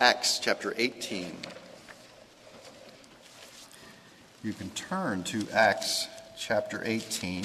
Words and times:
Acts 0.00 0.38
chapter 0.38 0.74
18. 0.76 1.36
You 4.42 4.52
can 4.52 4.70
turn 4.70 5.22
to 5.24 5.46
Acts 5.52 6.08
chapter 6.38 6.82
18 6.84 7.44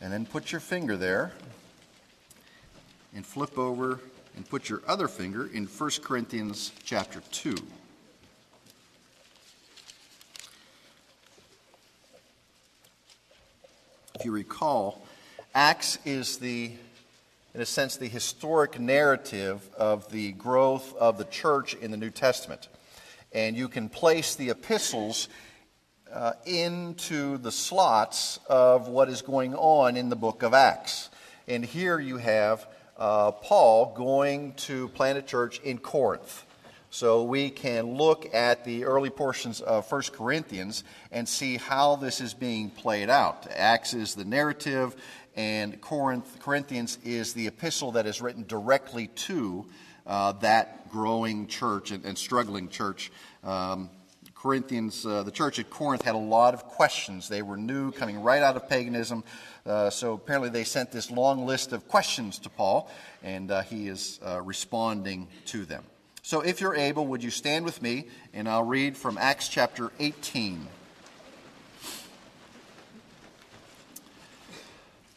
and 0.00 0.12
then 0.12 0.26
put 0.26 0.52
your 0.52 0.60
finger 0.60 0.96
there 0.96 1.32
and 3.14 3.24
flip 3.24 3.58
over 3.58 4.00
and 4.36 4.48
put 4.48 4.68
your 4.68 4.82
other 4.86 5.08
finger 5.08 5.48
in 5.52 5.66
1 5.66 5.90
Corinthians 6.02 6.72
chapter 6.84 7.20
2. 7.32 7.56
If 14.14 14.24
you 14.24 14.32
recall, 14.32 15.06
Acts 15.54 15.98
is 16.04 16.38
the, 16.38 16.72
in 17.56 17.62
a 17.62 17.64
sense, 17.64 17.96
the 17.96 18.06
historic 18.06 18.78
narrative 18.78 19.70
of 19.78 20.10
the 20.10 20.32
growth 20.32 20.94
of 20.96 21.16
the 21.16 21.24
church 21.24 21.72
in 21.72 21.90
the 21.90 21.96
New 21.96 22.10
Testament. 22.10 22.68
And 23.32 23.56
you 23.56 23.66
can 23.66 23.88
place 23.88 24.34
the 24.34 24.50
epistles 24.50 25.30
uh, 26.12 26.32
into 26.44 27.38
the 27.38 27.50
slots 27.50 28.40
of 28.46 28.88
what 28.88 29.08
is 29.08 29.22
going 29.22 29.54
on 29.54 29.96
in 29.96 30.10
the 30.10 30.16
book 30.16 30.42
of 30.42 30.52
Acts. 30.52 31.08
And 31.48 31.64
here 31.64 31.98
you 31.98 32.18
have 32.18 32.68
uh, 32.98 33.30
Paul 33.30 33.94
going 33.96 34.52
to 34.66 34.88
plant 34.88 35.16
a 35.16 35.22
church 35.22 35.58
in 35.60 35.78
Corinth. 35.78 36.44
So 36.90 37.24
we 37.24 37.50
can 37.50 37.94
look 37.94 38.34
at 38.34 38.64
the 38.64 38.84
early 38.84 39.10
portions 39.10 39.62
of 39.62 39.90
1 39.90 40.02
Corinthians 40.12 40.84
and 41.10 41.28
see 41.28 41.56
how 41.56 41.96
this 41.96 42.20
is 42.20 42.32
being 42.32 42.70
played 42.70 43.10
out. 43.10 43.46
Acts 43.50 43.92
is 43.92 44.14
the 44.14 44.24
narrative, 44.24 44.94
and 45.36 45.80
Corinth, 45.80 46.38
Corinthians 46.40 46.98
is 47.04 47.34
the 47.34 47.46
epistle 47.46 47.92
that 47.92 48.06
is 48.06 48.20
written 48.22 48.44
directly 48.46 49.08
to 49.08 49.66
uh, 50.06 50.32
that 50.32 50.90
growing 50.90 51.46
church 51.46 51.90
and, 51.90 52.04
and 52.04 52.16
struggling 52.16 52.68
church. 52.68 53.12
Um, 53.44 53.90
Corinthians, 54.34 55.04
uh, 55.04 55.22
the 55.24 55.30
church 55.30 55.58
at 55.58 55.70
Corinth 55.70 56.02
had 56.02 56.14
a 56.14 56.18
lot 56.18 56.54
of 56.54 56.64
questions. 56.64 57.28
They 57.28 57.42
were 57.42 57.56
new, 57.56 57.90
coming 57.90 58.22
right 58.22 58.42
out 58.42 58.56
of 58.56 58.68
paganism. 58.68 59.24
Uh, 59.64 59.90
so 59.90 60.12
apparently 60.12 60.50
they 60.50 60.62
sent 60.62 60.92
this 60.92 61.10
long 61.10 61.46
list 61.46 61.72
of 61.72 61.88
questions 61.88 62.38
to 62.40 62.50
Paul, 62.50 62.90
and 63.22 63.50
uh, 63.50 63.62
he 63.62 63.88
is 63.88 64.20
uh, 64.24 64.40
responding 64.42 65.26
to 65.46 65.64
them. 65.64 65.84
So 66.22 66.40
if 66.42 66.60
you're 66.60 66.76
able, 66.76 67.06
would 67.08 67.24
you 67.24 67.30
stand 67.30 67.64
with 67.64 67.82
me, 67.82 68.06
and 68.32 68.48
I'll 68.48 68.62
read 68.62 68.96
from 68.96 69.18
Acts 69.18 69.48
chapter 69.48 69.90
18. 69.98 70.66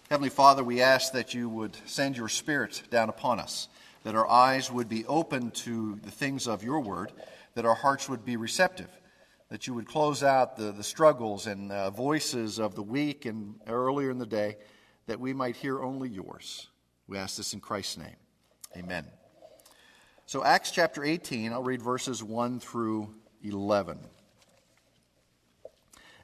Heavenly 0.10 0.30
Father, 0.30 0.64
we 0.64 0.82
ask 0.82 1.14
that 1.14 1.34
you 1.34 1.48
would 1.50 1.78
send 1.86 2.18
your 2.18 2.30
Spirit 2.30 2.84
down 2.90 3.10
upon 3.10 3.40
us, 3.40 3.68
that 4.04 4.16
our 4.16 4.28
eyes 4.28 4.72
would 4.72 4.90
be 4.90 5.06
open 5.06 5.52
to 5.52 6.00
the 6.04 6.12
things 6.12 6.48
of 6.48 6.64
your 6.64 6.80
word, 6.80 7.12
that 7.54 7.66
our 7.66 7.76
hearts 7.76 8.10
would 8.10 8.26
be 8.26 8.36
receptive 8.36 8.90
that 9.50 9.66
you 9.66 9.74
would 9.74 9.88
close 9.88 10.24
out 10.24 10.56
the, 10.56 10.72
the 10.72 10.84
struggles 10.84 11.48
and 11.48 11.72
uh, 11.72 11.90
voices 11.90 12.60
of 12.60 12.76
the 12.76 12.84
week 12.84 13.26
and 13.26 13.56
earlier 13.68 14.12
in 14.12 14.20
the 14.20 14.26
day, 14.26 14.58
that 15.08 15.20
we 15.20 15.34
might 15.34 15.56
hear 15.56 15.82
only 15.82 16.08
yours. 16.08 16.68
We 17.08 17.18
ask 17.18 17.38
this 17.38 17.54
in 17.54 17.60
Christ's 17.60 17.98
name. 17.98 18.16
Amen. 18.78 19.06
So, 20.28 20.44
Acts 20.44 20.70
chapter 20.70 21.04
18, 21.04 21.52
I'll 21.52 21.64
read 21.64 21.82
verses 21.82 22.24
1 22.24 22.60
through 22.60 23.10
11. 23.44 23.98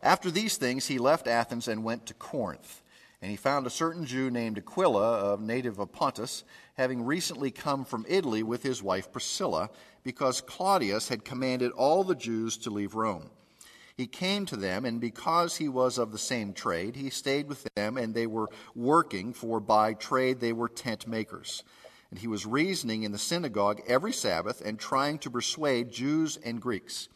After 0.03 0.30
these 0.30 0.58
things, 0.58 0.86
he 0.86 1.00
left 1.00 1.28
Athens 1.28 1.67
and 1.67 1.83
went 1.83 2.06
to 2.06 2.13
Corinth. 2.13 2.83
And 3.26 3.31
he 3.31 3.38
found 3.38 3.66
a 3.66 3.72
certain 3.72 4.06
Jew 4.06 4.30
named 4.30 4.59
Aquila, 4.59 5.34
a 5.34 5.42
native 5.42 5.80
of 5.80 5.92
Pontus, 5.92 6.44
having 6.76 7.02
recently 7.04 7.50
come 7.50 7.84
from 7.84 8.06
Italy 8.08 8.44
with 8.44 8.62
his 8.62 8.84
wife 8.84 9.12
Priscilla, 9.12 9.72
because 10.04 10.42
Claudius 10.42 11.09
had 11.09 11.26
commanded 11.26 11.72
all 11.72 12.03
the 12.03 12.14
Jews 12.14 12.56
to 12.58 12.70
leave 12.70 12.94
Rome. 12.94 13.31
He 13.98 14.06
came 14.06 14.46
to 14.46 14.56
them, 14.56 14.86
and 14.86 15.02
because 15.02 15.56
he 15.56 15.68
was 15.68 15.98
of 15.98 16.12
the 16.12 16.20
same 16.20 16.53
trade, 16.53 16.96
he 16.96 17.09
stayed 17.09 17.47
with 17.47 17.68
them, 17.74 17.97
and 17.97 18.14
they 18.14 18.28
were 18.28 18.47
working, 18.75 19.34
for 19.34 19.59
by 19.59 19.96
trade 19.96 20.40
they 20.40 20.53
were 20.53 20.69
tent 20.69 21.08
makers. 21.08 21.64
And 22.12 22.19
he 22.19 22.28
was 22.28 22.46
reasoning 22.46 23.02
in 23.02 23.12
the 23.12 23.18
synagogue 23.18 23.81
every 23.88 24.14
Sabbath 24.14 24.62
and 24.62 24.78
trying 24.78 25.18
to 25.18 25.31
persuade 25.31 25.91
Jews 25.91 26.38
and 26.46 26.62
Greeks. 26.62 27.09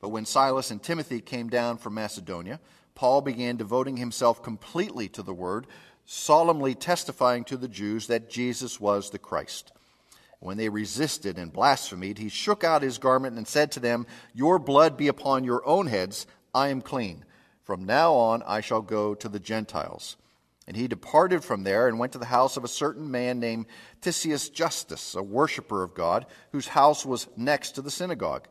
But 0.00 0.08
when 0.08 0.26
Silas 0.26 0.72
and 0.72 0.82
Timothy 0.82 1.20
came 1.20 1.48
down 1.48 1.78
from 1.78 1.94
Macedonia, 1.94 2.58
Paul 2.96 3.20
began 3.20 3.56
devoting 3.56 3.98
himself 3.98 4.42
completely 4.42 5.08
to 5.10 5.22
the 5.22 5.32
word, 5.32 5.68
solemnly 6.04 6.74
testifying 6.74 7.44
to 7.44 7.56
the 7.56 7.68
Jews 7.68 8.08
that 8.08 8.28
Jesus 8.28 8.80
was 8.80 9.10
the 9.10 9.18
Christ. 9.18 9.70
When 10.40 10.56
they 10.56 10.68
resisted 10.68 11.38
and 11.38 11.52
blasphemed, 11.52 12.18
he 12.18 12.28
shook 12.28 12.64
out 12.64 12.82
his 12.82 12.98
garment 12.98 13.36
and 13.36 13.46
said 13.46 13.70
to 13.72 13.80
them, 13.80 14.06
Your 14.34 14.58
blood 14.58 14.96
be 14.96 15.08
upon 15.08 15.44
your 15.44 15.66
own 15.66 15.86
heads, 15.86 16.26
I 16.54 16.68
am 16.68 16.80
clean. 16.80 17.24
From 17.62 17.84
now 17.84 18.14
on 18.14 18.42
I 18.46 18.60
shall 18.60 18.82
go 18.82 19.14
to 19.14 19.28
the 19.28 19.40
Gentiles. 19.40 20.16
And 20.66 20.76
he 20.76 20.88
departed 20.88 21.44
from 21.44 21.62
there 21.62 21.86
and 21.86 21.98
went 21.98 22.12
to 22.12 22.18
the 22.18 22.24
house 22.24 22.56
of 22.56 22.64
a 22.64 22.68
certain 22.68 23.10
man 23.10 23.38
named 23.38 23.66
Titius 24.00 24.48
Justus, 24.48 25.14
a 25.14 25.22
worshiper 25.22 25.82
of 25.82 25.94
God, 25.94 26.26
whose 26.50 26.68
house 26.68 27.06
was 27.06 27.28
next 27.36 27.72
to 27.72 27.82
the 27.82 27.90
synagogue. 27.90 28.48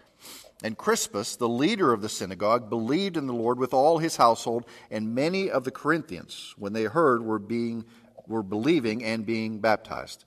And 0.63 0.77
Crispus, 0.77 1.35
the 1.35 1.49
leader 1.49 1.91
of 1.91 2.01
the 2.01 2.09
synagogue, 2.09 2.69
believed 2.69 3.17
in 3.17 3.27
the 3.27 3.33
Lord 3.33 3.59
with 3.59 3.73
all 3.73 3.97
his 3.97 4.15
household, 4.15 4.65
and 4.89 5.13
many 5.13 5.49
of 5.49 5.65
the 5.65 5.71
Corinthians, 5.71 6.53
when 6.57 6.73
they 6.73 6.83
heard, 6.83 7.23
were 7.23 7.39
being 7.39 7.85
were 8.27 8.43
believing 8.43 9.03
and 9.03 9.25
being 9.25 9.59
baptized. 9.59 10.25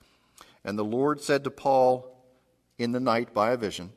And 0.63 0.77
the 0.77 0.85
Lord 0.85 1.21
said 1.21 1.43
to 1.43 1.51
Paul 1.51 2.15
in 2.77 2.91
the 2.91 2.99
night 2.99 3.33
by 3.33 3.51
a 3.51 3.57
vision, 3.57 3.91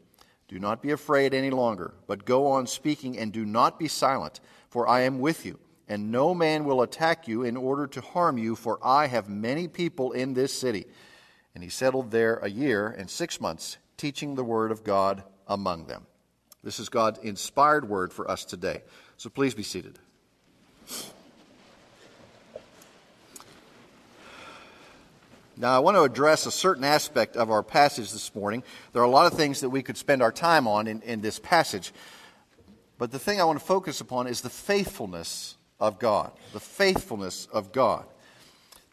Do 0.49 0.59
not 0.59 0.83
be 0.83 0.91
afraid 0.91 1.35
any 1.35 1.51
longer, 1.51 1.95
but 2.07 2.25
go 2.25 2.47
on 2.49 2.67
speaking 2.67 3.19
and 3.19 3.33
do 3.33 3.45
not 3.45 3.79
be 3.79 3.89
silent, 3.89 4.41
for 4.69 4.89
I 4.89 5.03
am 5.03 5.21
with 5.21 5.45
you, 5.47 5.59
and 5.89 6.11
no 6.11 6.35
man 6.35 6.65
will 6.65 6.83
attack 6.83 7.29
you 7.29 7.43
in 7.43 7.57
order 7.57 7.87
to 7.89 8.01
harm 8.01 8.39
you, 8.39 8.57
for 8.57 8.79
I 8.83 9.07
have 9.07 9.29
many 9.29 9.69
people 9.69 10.13
in 10.13 10.35
this 10.35 10.53
city. 10.53 10.87
And 11.55 11.63
he 11.63 11.71
settled 11.71 12.11
there 12.11 12.37
a 12.39 12.49
year 12.49 12.89
and 12.89 13.11
six 13.11 13.41
months, 13.41 13.77
teaching 13.97 14.35
the 14.35 14.45
word 14.45 14.71
of 14.71 14.85
God 14.85 15.23
among 15.47 15.87
them. 15.87 16.07
This 16.65 16.79
is 16.79 16.89
God's 16.89 17.19
inspired 17.21 17.89
word 17.89 18.13
for 18.13 18.31
us 18.31 18.45
today. 18.45 18.83
So 19.17 19.29
please 19.31 19.55
be 19.55 19.65
seated. 19.65 19.99
Now, 25.57 25.77
I 25.77 25.81
want 25.81 25.97
to 25.97 26.03
address 26.03 26.47
a 26.47 26.51
certain 26.51 26.85
aspect 26.85 27.37
of 27.37 27.51
our 27.51 27.63
passage 27.63 28.11
this 28.13 28.35
morning. 28.35 28.63
There 28.93 29.03
are 29.03 29.07
a 29.07 29.11
lot 29.11 29.31
of 29.31 29.37
things 29.37 29.61
that 29.61 29.71
we 29.71 29.83
could 29.83 29.97
spend 29.97 30.23
our 30.23 30.33
time 30.33 30.67
on 30.67 30.87
in, 30.87 31.03
in 31.03 31.21
this 31.21 31.39
passage. 31.39 31.93
But 32.97 33.11
the 33.11 33.19
thing 33.19 33.41
I 33.41 33.45
want 33.45 33.59
to 33.59 33.65
focus 33.65 34.01
upon 34.01 34.29
is 34.29 34.41
the 34.41 34.51
faithfulness 34.51 35.57
of 35.79 35.99
God. 35.99 36.33
The 36.53 36.61
faithfulness 36.61 37.49
of 37.53 37.73
God. 37.73 38.07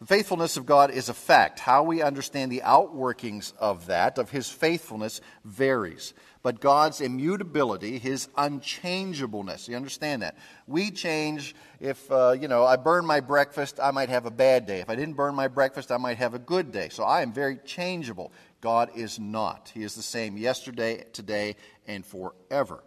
The 0.00 0.06
faithfulness 0.06 0.56
of 0.56 0.66
God 0.66 0.90
is 0.90 1.08
a 1.08 1.14
fact. 1.14 1.60
How 1.60 1.82
we 1.82 2.02
understand 2.02 2.50
the 2.50 2.62
outworkings 2.64 3.52
of 3.58 3.86
that, 3.86 4.18
of 4.18 4.30
His 4.30 4.48
faithfulness, 4.48 5.20
varies 5.44 6.14
but 6.42 6.60
God's 6.60 7.00
immutability, 7.00 7.98
his 7.98 8.28
unchangeableness. 8.36 9.68
You 9.68 9.76
understand 9.76 10.22
that? 10.22 10.36
We 10.66 10.90
change. 10.90 11.54
If, 11.80 12.10
uh, 12.10 12.32
you 12.32 12.48
know, 12.48 12.64
I 12.64 12.76
burn 12.76 13.04
my 13.04 13.20
breakfast, 13.20 13.78
I 13.82 13.90
might 13.90 14.08
have 14.08 14.26
a 14.26 14.30
bad 14.30 14.66
day. 14.66 14.80
If 14.80 14.88
I 14.88 14.94
didn't 14.94 15.14
burn 15.14 15.34
my 15.34 15.48
breakfast, 15.48 15.92
I 15.92 15.98
might 15.98 16.16
have 16.16 16.34
a 16.34 16.38
good 16.38 16.72
day. 16.72 16.88
So 16.88 17.04
I 17.04 17.22
am 17.22 17.32
very 17.32 17.58
changeable. 17.64 18.32
God 18.60 18.90
is 18.94 19.18
not. 19.18 19.70
He 19.74 19.82
is 19.82 19.94
the 19.94 20.02
same 20.02 20.36
yesterday, 20.36 21.04
today, 21.12 21.56
and 21.86 22.04
forever. 22.04 22.82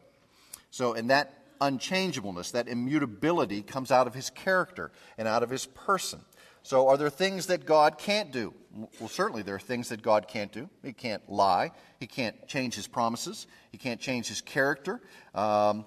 So, 0.72 0.94
in 0.94 1.08
that 1.08 1.34
unchangeableness, 1.62 2.52
that 2.52 2.68
immutability 2.68 3.62
comes 3.62 3.92
out 3.92 4.08
of 4.08 4.14
his 4.14 4.30
character 4.30 4.92
and 5.18 5.28
out 5.28 5.44
of 5.44 5.50
his 5.50 5.66
person. 5.68 6.22
So, 6.64 6.88
are 6.88 6.98
there 6.98 7.10
things 7.10 7.48
that 7.48 7.66
God 7.66 7.98
can't 7.98 8.32
do? 8.32 8.54
Well, 9.00 9.10
certainly 9.10 9.44
there 9.44 9.56
are 9.56 9.60
things 9.60 9.90
that 9.90 10.02
God 10.02 10.28
can't 10.28 10.52
do. 10.52 10.70
He 10.82 10.94
can't 10.94 11.30
lie. 11.30 11.72
He 12.00 12.08
can't 12.08 12.48
change 12.48 12.74
his 12.76 12.88
promises. 12.88 13.48
He 13.72 13.78
can't 13.78 14.00
change 14.00 14.30
his 14.30 14.42
character. 14.42 15.02
Um, 15.36 15.86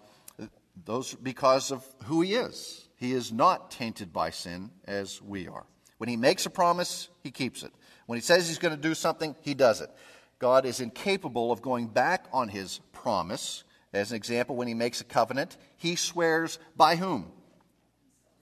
those 0.85 1.15
because 1.15 1.73
of 1.73 1.85
who 2.05 2.21
he 2.21 2.35
is. 2.35 2.89
He 2.97 3.13
is 3.13 3.33
not 3.33 3.71
tainted 3.71 4.13
by 4.13 4.31
sin 4.31 4.71
as 4.87 5.21
we 5.23 5.49
are. 5.49 5.67
When 5.99 6.09
he 6.09 6.17
makes 6.17 6.47
a 6.47 6.51
promise, 6.51 7.09
he 7.23 7.31
keeps 7.31 7.63
it. 7.63 7.73
When 8.07 8.17
he 8.17 8.23
says 8.23 8.47
he's 8.49 8.59
going 8.59 8.75
to 8.75 8.81
do 8.81 8.95
something, 8.95 9.35
he 9.41 9.55
does 9.55 9.81
it. 9.81 9.91
God 10.39 10.67
is 10.67 10.81
incapable 10.81 11.53
of 11.53 11.63
going 11.63 11.89
back 11.89 12.27
on 12.33 12.49
his 12.49 12.81
promise. 12.93 13.65
As 13.93 14.11
an 14.11 14.17
example, 14.17 14.57
when 14.57 14.69
he 14.69 14.75
makes 14.75 15.01
a 15.01 15.05
covenant, 15.05 15.57
he 15.77 15.97
swears 15.97 16.59
by 16.77 16.97
whom? 16.97 17.33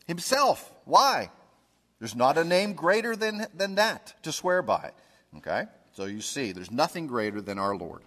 Himself. 0.07 0.73
Why? 0.85 1.31
There's 2.05 2.15
not 2.15 2.37
a 2.37 2.45
name 2.45 2.75
greater 2.75 3.17
than, 3.17 3.47
than 3.55 3.77
that 3.77 4.13
to 4.25 4.31
swear 4.31 4.61
by. 4.61 4.91
Okay? 5.39 5.65
So 5.93 6.05
you 6.05 6.21
see, 6.21 6.53
there's 6.53 6.71
nothing 6.71 7.07
greater 7.07 7.41
than 7.41 7.59
our 7.59 7.75
Lord. 7.75 8.03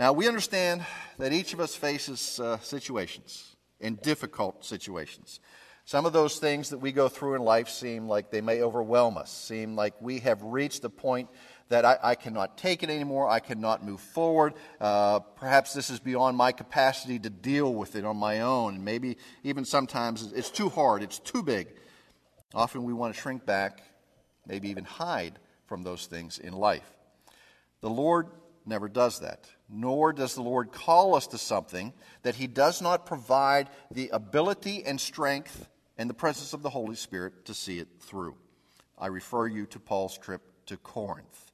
Now, 0.00 0.12
we 0.12 0.26
understand 0.26 0.84
that 1.16 1.32
each 1.32 1.54
of 1.54 1.60
us 1.60 1.76
faces 1.76 2.40
uh, 2.40 2.58
situations, 2.58 3.54
and 3.80 4.02
difficult 4.02 4.64
situations. 4.64 5.38
Some 5.84 6.06
of 6.06 6.12
those 6.12 6.40
things 6.40 6.70
that 6.70 6.78
we 6.78 6.90
go 6.90 7.08
through 7.08 7.36
in 7.36 7.42
life 7.42 7.68
seem 7.68 8.08
like 8.08 8.32
they 8.32 8.40
may 8.40 8.62
overwhelm 8.62 9.16
us, 9.16 9.30
seem 9.30 9.76
like 9.76 9.94
we 10.02 10.18
have 10.18 10.42
reached 10.42 10.82
the 10.82 10.90
point 10.90 11.28
that 11.68 11.84
I, 11.84 11.98
I 12.02 12.14
cannot 12.16 12.58
take 12.58 12.82
it 12.82 12.90
anymore, 12.90 13.28
I 13.28 13.38
cannot 13.38 13.84
move 13.84 14.00
forward. 14.00 14.54
Uh, 14.80 15.20
perhaps 15.20 15.72
this 15.72 15.88
is 15.88 16.00
beyond 16.00 16.36
my 16.36 16.50
capacity 16.50 17.20
to 17.20 17.30
deal 17.30 17.72
with 17.72 17.94
it 17.94 18.04
on 18.04 18.16
my 18.16 18.40
own. 18.40 18.82
Maybe 18.82 19.18
even 19.44 19.64
sometimes 19.64 20.32
it's 20.32 20.50
too 20.50 20.68
hard, 20.68 21.04
it's 21.04 21.20
too 21.20 21.44
big. 21.44 21.68
Often 22.54 22.84
we 22.84 22.92
want 22.92 23.14
to 23.14 23.20
shrink 23.20 23.46
back, 23.46 23.82
maybe 24.46 24.68
even 24.68 24.84
hide 24.84 25.38
from 25.66 25.82
those 25.82 26.06
things 26.06 26.38
in 26.38 26.52
life. 26.52 26.90
The 27.80 27.90
Lord 27.90 28.28
never 28.66 28.88
does 28.88 29.20
that, 29.20 29.48
nor 29.68 30.12
does 30.12 30.34
the 30.34 30.42
Lord 30.42 30.72
call 30.72 31.14
us 31.14 31.26
to 31.28 31.38
something 31.38 31.92
that 32.22 32.34
He 32.34 32.46
does 32.46 32.82
not 32.82 33.06
provide 33.06 33.70
the 33.90 34.08
ability 34.10 34.84
and 34.84 35.00
strength 35.00 35.68
and 35.96 36.10
the 36.10 36.14
presence 36.14 36.52
of 36.52 36.62
the 36.62 36.70
Holy 36.70 36.96
Spirit 36.96 37.44
to 37.46 37.54
see 37.54 37.78
it 37.78 37.88
through. 38.00 38.34
I 38.98 39.06
refer 39.06 39.46
you 39.46 39.66
to 39.66 39.78
Paul's 39.78 40.18
trip 40.18 40.42
to 40.66 40.76
Corinth. 40.76 41.50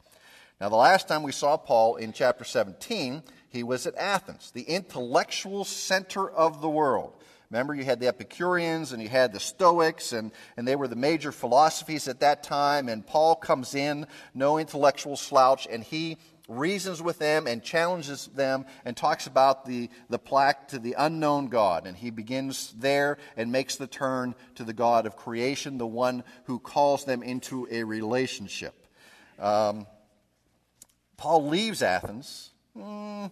Now, 0.61 0.71
the 0.71 0.77
last 0.77 1.07
time 1.07 1.23
we 1.23 1.33
saw 1.33 1.57
Paul 1.57 1.97
in 1.97 2.13
chapter 2.13 2.45
17, 2.45 3.23
he 3.51 3.63
was 3.63 3.87
at 3.87 3.95
Athens, 3.97 4.51
the 4.51 4.63
intellectual 4.63 5.65
center 5.65 6.29
of 6.31 6.63
the 6.63 6.69
world. 6.69 7.15
Remember, 7.51 7.75
you 7.75 7.85
had 7.85 8.01
the 8.01 8.09
Epicureans 8.09 8.93
and 8.93 9.01
you 9.01 9.09
had 9.09 9.33
the 9.33 9.41
Stoics, 9.41 10.13
and, 10.13 10.33
and 10.57 10.67
they 10.67 10.77
were 10.77 10.89
the 10.89 10.97
major 10.97 11.31
philosophies 11.31 12.09
at 12.09 12.21
that 12.21 12.43
time. 12.43 12.89
And 12.89 13.07
Paul 13.07 13.37
comes 13.37 13.75
in, 13.75 14.07
no 14.35 14.59
intellectual 14.59 15.17
slouch, 15.17 15.67
and 15.71 15.85
he 15.85 16.19
reasons 16.49 17.03
with 17.03 17.19
them 17.19 17.47
and 17.47 17.63
challenges 17.63 18.27
them 18.29 18.67
and 18.85 18.97
talks 18.97 19.27
about 19.27 19.67
the, 19.67 19.91
the 20.09 20.19
plaque 20.19 20.69
to 20.69 20.79
the 20.79 20.95
unknown 20.99 21.47
God. 21.49 21.87
And 21.87 21.97
he 21.97 22.11
begins 22.11 22.75
there 22.79 23.19
and 23.37 23.51
makes 23.51 23.77
the 23.77 23.87
turn 23.87 24.35
to 24.57 24.65
the 24.65 24.73
God 24.73 25.07
of 25.07 25.17
creation, 25.17 25.79
the 25.79 25.87
one 25.87 26.25
who 26.45 26.59
calls 26.59 27.05
them 27.05 27.23
into 27.23 27.67
a 27.71 27.85
relationship. 27.85 28.75
Um, 29.39 29.87
Paul 31.17 31.49
leaves 31.49 31.83
Athens, 31.83 32.51
mm, 32.77 33.31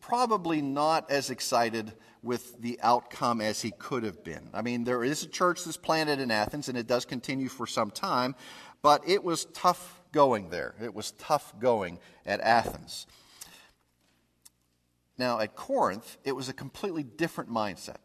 probably 0.00 0.60
not 0.60 1.10
as 1.10 1.30
excited 1.30 1.92
with 2.24 2.60
the 2.60 2.78
outcome 2.82 3.40
as 3.40 3.62
he 3.62 3.70
could 3.70 4.02
have 4.02 4.24
been. 4.24 4.48
I 4.54 4.62
mean, 4.62 4.84
there 4.84 5.04
is 5.04 5.22
a 5.22 5.28
church 5.28 5.64
that's 5.64 5.76
planted 5.76 6.20
in 6.20 6.30
Athens, 6.30 6.68
and 6.68 6.78
it 6.78 6.86
does 6.86 7.04
continue 7.04 7.48
for 7.48 7.66
some 7.66 7.90
time, 7.90 8.34
but 8.82 9.02
it 9.06 9.22
was 9.22 9.44
tough 9.46 10.00
going 10.12 10.48
there. 10.48 10.74
It 10.82 10.94
was 10.94 11.12
tough 11.12 11.52
going 11.60 11.98
at 12.24 12.40
Athens. 12.40 13.06
Now, 15.18 15.38
at 15.38 15.54
Corinth, 15.54 16.16
it 16.24 16.32
was 16.32 16.48
a 16.48 16.52
completely 16.52 17.02
different 17.02 17.50
mindset. 17.50 17.98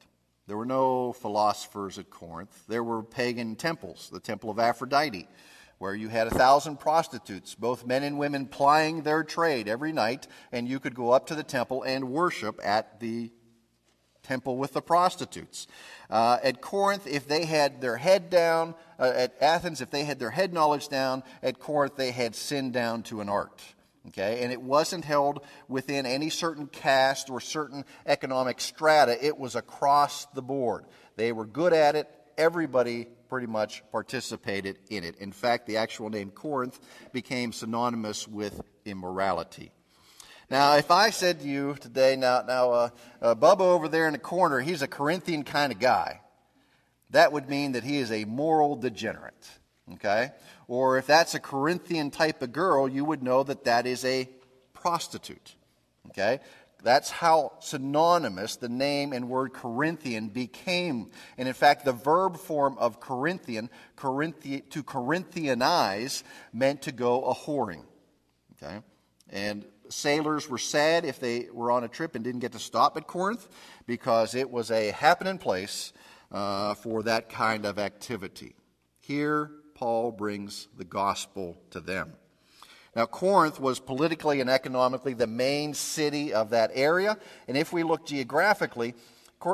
There 0.47 0.57
were 0.57 0.65
no 0.65 1.13
philosophers 1.13 1.97
at 1.97 2.09
Corinth. 2.09 2.63
There 2.67 2.83
were 2.83 3.03
pagan 3.03 3.55
temples, 3.55 4.09
the 4.11 4.19
temple 4.19 4.49
of 4.49 4.59
Aphrodite, 4.59 5.27
where 5.77 5.95
you 5.95 6.09
had 6.09 6.27
a 6.27 6.31
thousand 6.31 6.79
prostitutes, 6.79 7.55
both 7.55 7.85
men 7.85 8.03
and 8.03 8.19
women, 8.19 8.45
plying 8.45 9.03
their 9.03 9.23
trade 9.23 9.67
every 9.67 9.93
night, 9.93 10.27
and 10.51 10.67
you 10.67 10.79
could 10.79 10.93
go 10.93 11.11
up 11.11 11.27
to 11.27 11.35
the 11.35 11.43
temple 11.43 11.83
and 11.83 12.11
worship 12.11 12.59
at 12.63 12.99
the 12.99 13.31
temple 14.29 14.57
with 14.57 14.73
the 14.73 14.81
prostitutes. 14.81 15.65
Uh, 16.07 16.37
at 16.43 16.61
Corinth, 16.61 17.07
if 17.07 17.27
they 17.27 17.45
had 17.45 17.81
their 17.81 17.97
head 17.97 18.29
down, 18.29 18.75
uh, 18.99 19.11
at 19.15 19.35
Athens, 19.41 19.81
if 19.81 19.89
they 19.89 20.03
had 20.03 20.19
their 20.19 20.29
head 20.29 20.53
knowledge 20.53 20.87
down, 20.87 21.23
at 21.41 21.57
Corinth, 21.57 21.95
they 21.95 22.11
had 22.11 22.35
sin 22.35 22.71
down 22.71 23.01
to 23.03 23.21
an 23.21 23.29
art. 23.29 23.59
Okay, 24.07 24.43
and 24.43 24.51
it 24.51 24.61
wasn't 24.61 25.03
held 25.03 25.45
within 25.67 26.05
any 26.05 26.29
certain 26.29 26.67
caste 26.67 27.29
or 27.29 27.41
certain 27.41 27.83
economic 28.05 28.61
strata. 28.61 29.13
It 29.23 29.37
was 29.37 29.55
across 29.55 30.25
the 30.33 30.41
board. 30.41 30.85
They 31.15 31.31
were 31.31 31.45
good 31.45 31.73
at 31.73 31.95
it. 31.95 32.07
Everybody 32.37 33.07
pretty 33.29 33.47
much 33.47 33.83
participated 33.91 34.79
in 34.89 35.03
it. 35.03 35.17
In 35.17 35.31
fact, 35.31 35.67
the 35.67 35.77
actual 35.77 36.09
name 36.09 36.31
Corinth 36.31 36.79
became 37.11 37.51
synonymous 37.51 38.27
with 38.27 38.61
immorality. 38.85 39.71
Now, 40.49 40.77
if 40.77 40.89
I 40.89 41.11
said 41.11 41.41
to 41.41 41.47
you 41.47 41.75
today, 41.79 42.15
now, 42.15 42.41
now 42.41 42.71
uh, 42.71 42.89
uh, 43.21 43.35
Bubba 43.35 43.61
over 43.61 43.87
there 43.87 44.07
in 44.07 44.13
the 44.13 44.19
corner, 44.19 44.59
he's 44.59 44.81
a 44.81 44.87
Corinthian 44.87 45.43
kind 45.43 45.71
of 45.71 45.79
guy, 45.79 46.21
that 47.11 47.31
would 47.31 47.47
mean 47.47 47.73
that 47.73 47.83
he 47.83 47.97
is 47.97 48.11
a 48.11 48.25
moral 48.25 48.75
degenerate. 48.75 49.47
Okay? 49.93 50.31
Or 50.67 50.97
if 50.97 51.05
that's 51.05 51.35
a 51.35 51.39
Corinthian 51.39 52.09
type 52.09 52.41
of 52.41 52.51
girl, 52.51 52.87
you 52.87 53.05
would 53.05 53.21
know 53.21 53.43
that 53.43 53.65
that 53.65 53.85
is 53.85 54.03
a 54.05 54.27
prostitute. 54.73 55.55
Okay? 56.07 56.39
That's 56.81 57.09
how 57.11 57.53
synonymous 57.59 58.55
the 58.55 58.69
name 58.69 59.13
and 59.13 59.29
word 59.29 59.53
Corinthian 59.53 60.29
became. 60.29 61.11
And 61.37 61.47
in 61.47 61.53
fact, 61.53 61.85
the 61.85 61.91
verb 61.91 62.37
form 62.37 62.77
of 62.77 62.99
Corinthian, 62.99 63.69
Corinthi- 63.97 64.67
to 64.69 64.83
Corinthianize, 64.83 66.23
meant 66.53 66.83
to 66.83 66.91
go 66.91 67.25
a 67.25 67.35
whoring. 67.35 67.83
Okay? 68.53 68.79
And 69.29 69.65
sailors 69.89 70.49
were 70.49 70.57
sad 70.57 71.05
if 71.05 71.19
they 71.19 71.47
were 71.51 71.71
on 71.71 71.83
a 71.83 71.87
trip 71.87 72.15
and 72.15 72.23
didn't 72.23 72.41
get 72.41 72.51
to 72.53 72.59
stop 72.59 72.97
at 72.97 73.07
Corinth 73.07 73.47
because 73.85 74.35
it 74.35 74.49
was 74.49 74.71
a 74.71 74.91
happening 74.91 75.37
place 75.37 75.93
uh, 76.31 76.73
for 76.75 77.03
that 77.03 77.29
kind 77.29 77.65
of 77.65 77.79
activity. 77.79 78.55
Here, 78.99 79.51
Paul 79.75 80.11
brings 80.11 80.67
the 80.77 80.85
gospel 80.85 81.57
to 81.71 81.79
them. 81.79 82.13
Now, 82.95 83.05
Corinth 83.05 83.59
was 83.59 83.79
politically 83.79 84.41
and 84.41 84.49
economically 84.49 85.13
the 85.13 85.27
main 85.27 85.73
city 85.73 86.33
of 86.33 86.49
that 86.49 86.71
area. 86.73 87.17
And 87.47 87.55
if 87.55 87.71
we 87.71 87.83
look 87.83 88.05
geographically, 88.05 88.95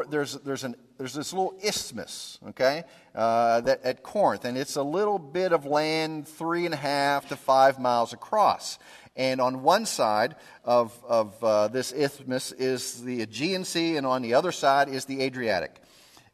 there's, 0.09 0.33
there's, 0.39 0.63
an, 0.63 0.75
there's 0.97 1.13
this 1.13 1.33
little 1.33 1.55
isthmus, 1.63 2.39
okay, 2.49 2.83
uh, 3.13 3.61
that, 3.61 3.83
at 3.83 4.03
Corinth. 4.03 4.45
And 4.45 4.57
it's 4.57 4.75
a 4.75 4.83
little 4.83 5.19
bit 5.19 5.51
of 5.51 5.65
land, 5.65 6.27
three 6.27 6.65
and 6.65 6.73
a 6.73 6.77
half 6.77 7.27
to 7.29 7.35
five 7.35 7.79
miles 7.79 8.13
across. 8.13 8.79
And 9.15 9.39
on 9.39 9.63
one 9.63 9.85
side 9.85 10.35
of, 10.63 10.97
of 11.07 11.41
uh, 11.43 11.67
this 11.69 11.91
isthmus 11.91 12.51
is 12.51 13.01
the 13.01 13.21
Aegean 13.21 13.63
Sea, 13.63 13.97
and 13.97 14.05
on 14.05 14.21
the 14.21 14.33
other 14.33 14.51
side 14.51 14.89
is 14.89 15.05
the 15.05 15.21
Adriatic. 15.21 15.75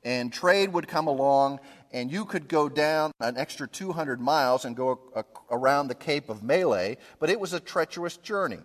And 0.03 0.33
trade 0.33 0.73
would 0.73 0.87
come 0.87 1.07
along, 1.07 1.59
and 1.91 2.11
you 2.11 2.25
could 2.25 2.47
go 2.47 2.69
down 2.69 3.11
an 3.19 3.37
extra 3.37 3.67
200 3.67 4.19
miles 4.19 4.65
and 4.65 4.75
go 4.75 4.99
a, 5.15 5.19
a, 5.19 5.25
around 5.51 5.87
the 5.87 5.95
Cape 5.95 6.29
of 6.29 6.41
Malea, 6.41 6.97
but 7.19 7.29
it 7.29 7.39
was 7.39 7.53
a 7.53 7.59
treacherous 7.59 8.17
journey. 8.17 8.59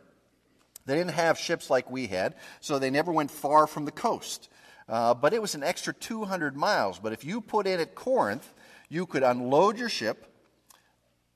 They 0.87 0.95
didn't 0.95 1.13
have 1.13 1.37
ships 1.37 1.69
like 1.69 1.91
we 1.91 2.07
had, 2.07 2.37
so 2.61 2.79
they 2.79 2.91
never 2.91 3.13
went 3.13 3.31
far 3.31 3.67
from 3.67 3.85
the 3.85 3.91
coast. 3.91 4.49
Uh, 4.89 5.15
but 5.15 5.35
it 5.35 5.43
was 5.43 5.55
an 5.55 5.63
extra 5.63 5.93
200 5.93 6.57
miles. 6.57 6.99
But 6.99 7.13
if 7.13 7.25
you 7.25 7.41
put 7.41 7.67
in 7.67 7.81
at 7.81 7.95
Corinth, 7.95 8.53
you 8.89 9.07
could 9.07 9.23
unload 9.23 9.79
your 9.79 9.89
ship, 9.89 10.33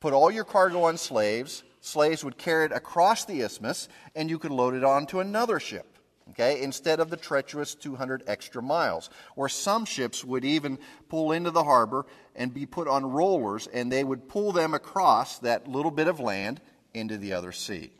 put 0.00 0.12
all 0.12 0.31
your 0.31 0.44
cargo 0.44 0.85
on 0.85 0.97
slaves, 0.97 1.64
slaves 1.81 2.25
would 2.25 2.38
carry 2.38 2.67
it 2.67 2.73
across 2.73 3.25
the 3.25 3.41
isthmus, 3.41 3.88
and 4.14 4.31
you 4.31 4.38
could 4.38 4.52
load 4.52 4.75
it 4.75 4.85
onto 4.85 5.20
another 5.20 5.58
ship. 5.58 5.87
Okay, 6.31 6.62
instead 6.62 7.00
of 7.00 7.11
the 7.11 7.16
treacherous 7.16 7.75
200 7.75 8.23
extra 8.28 8.62
miles. 8.62 9.11
Or 9.35 9.49
some 9.49 9.85
ships 9.85 10.25
would 10.25 10.45
even 10.45 10.78
pull 11.09 11.33
into 11.33 11.50
the 11.50 11.64
harbor 11.64 12.07
and 12.37 12.54
be 12.54 12.66
put 12.66 12.87
on 12.87 13.11
rollers, 13.11 13.66
and 13.66 13.90
they 13.90 14.04
would 14.04 14.28
pull 14.28 14.52
them 14.52 14.73
across 14.73 15.38
that 15.40 15.66
little 15.66 15.90
bit 15.90 16.07
of 16.07 16.21
land 16.21 16.61
into 16.95 17.19
the 17.19 17.33
other 17.33 17.50
sea. 17.50 17.90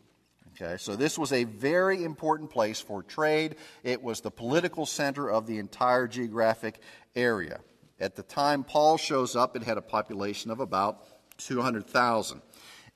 Okay, 0.61 0.77
so 0.77 0.95
this 0.95 1.19
was 1.19 1.33
a 1.33 1.45
very 1.45 2.05
important 2.05 2.51
place 2.51 2.81
for 2.81 3.03
trade. 3.03 3.57
It 3.83 4.03
was 4.03 4.21
the 4.21 4.31
political 4.31 4.85
center 4.85 5.31
of 5.31 5.47
the 5.47 5.59
entire 5.59 6.07
geographic 6.07 6.81
area. 7.17 7.61
At 7.99 8.15
the 8.15 8.23
time 8.23 8.65
Paul 8.65 8.99
shows 8.99 9.37
up, 9.37 9.57
it 9.57 9.63
had 9.63 9.79
a 9.79 9.83
population 9.83 10.51
of 10.51 10.61
about 10.61 11.07
200,000 11.39 12.43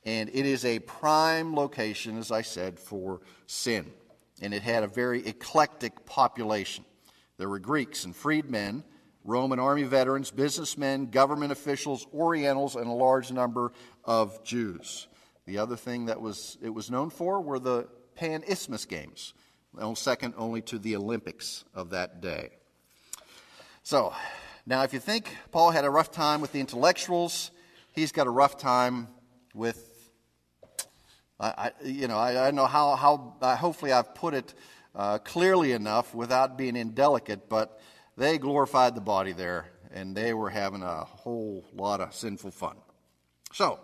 and 0.04 0.28
it 0.28 0.44
is 0.44 0.66
a 0.66 0.80
prime 0.80 1.54
location, 1.54 2.18
as 2.18 2.30
I 2.30 2.42
said, 2.42 2.78
for 2.78 3.22
sin. 3.46 3.90
And 4.42 4.52
it 4.52 4.60
had 4.60 4.82
a 4.82 4.86
very 4.86 5.26
eclectic 5.26 6.04
population. 6.04 6.84
There 7.38 7.48
were 7.48 7.58
Greeks 7.58 8.04
and 8.04 8.14
freedmen, 8.14 8.84
Roman 9.24 9.58
army 9.58 9.84
veterans, 9.84 10.30
businessmen, 10.30 11.06
government 11.06 11.52
officials, 11.52 12.06
Orientals, 12.12 12.76
and 12.76 12.86
a 12.86 12.92
large 12.92 13.32
number 13.32 13.72
of 14.04 14.44
Jews. 14.44 15.08
The 15.46 15.58
other 15.58 15.76
thing 15.76 16.06
that 16.06 16.20
was 16.20 16.56
it 16.62 16.70
was 16.70 16.90
known 16.90 17.10
for 17.10 17.40
were 17.40 17.58
the 17.58 17.88
Pan 18.14 18.42
Isthmus 18.48 18.84
Games, 18.86 19.34
second 19.94 20.34
only 20.36 20.62
to 20.62 20.78
the 20.78 20.96
Olympics 20.96 21.64
of 21.74 21.90
that 21.90 22.20
day. 22.20 22.50
So, 23.82 24.14
now 24.66 24.82
if 24.82 24.92
you 24.92 25.00
think 25.00 25.36
Paul 25.52 25.70
had 25.70 25.84
a 25.84 25.90
rough 25.90 26.10
time 26.10 26.40
with 26.40 26.52
the 26.52 26.60
intellectuals, 26.60 27.50
he's 27.92 28.12
got 28.12 28.26
a 28.26 28.30
rough 28.30 28.56
time 28.56 29.08
with 29.52 29.94
I, 31.40 31.48
I, 31.48 31.72
you 31.84 32.08
know, 32.08 32.16
I, 32.16 32.48
I 32.48 32.50
know 32.52 32.66
how, 32.66 32.94
how 32.96 33.36
uh, 33.42 33.56
hopefully 33.56 33.92
I've 33.92 34.14
put 34.14 34.34
it 34.34 34.54
uh, 34.94 35.18
clearly 35.18 35.72
enough 35.72 36.14
without 36.14 36.56
being 36.56 36.76
indelicate, 36.76 37.48
but 37.48 37.80
they 38.16 38.38
glorified 38.38 38.94
the 38.94 39.00
body 39.00 39.32
there, 39.32 39.66
and 39.92 40.16
they 40.16 40.32
were 40.32 40.50
having 40.50 40.82
a 40.82 41.04
whole 41.04 41.64
lot 41.74 42.00
of 42.00 42.14
sinful 42.14 42.52
fun. 42.52 42.76
So, 43.52 43.80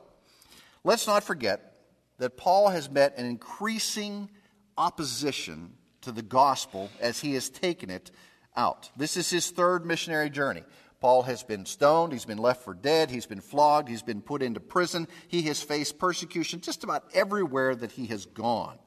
let's 0.84 1.06
not 1.06 1.25
forget 1.25 1.75
that 2.18 2.37
Paul 2.37 2.68
has 2.68 2.90
met 2.90 3.16
an 3.18 3.26
increasing 3.26 4.30
opposition 4.76 5.75
to 6.02 6.12
the 6.12 6.22
gospel 6.22 6.90
as 7.00 7.20
he 7.20 7.34
has 7.34 7.50
taken 7.50 7.90
it 7.90 8.10
out. 8.56 8.90
This 8.96 9.16
is 9.16 9.30
his 9.30 9.50
third 9.50 9.84
missionary 9.84 10.30
journey. 10.30 10.64
Paul 11.00 11.22
has 11.22 11.42
been 11.42 11.64
stoned, 11.64 12.12
he's 12.12 12.26
been 12.26 12.38
left 12.38 12.62
for 12.62 12.75
dead, 12.75 13.10
he's 13.10 13.25
been 13.25 13.40
flogged, 13.40 13.88
he's 13.88 14.02
been 14.02 14.20
put 14.20 14.42
into 14.42 14.60
prison, 14.60 15.08
he 15.28 15.42
has 15.42 15.62
faced 15.62 15.99
persecution 15.99 16.60
just 16.60 16.84
about 16.84 17.04
everywhere 17.14 17.75
that 17.75 17.92
he 17.92 18.06
has 18.06 18.26
gone. 18.26 18.78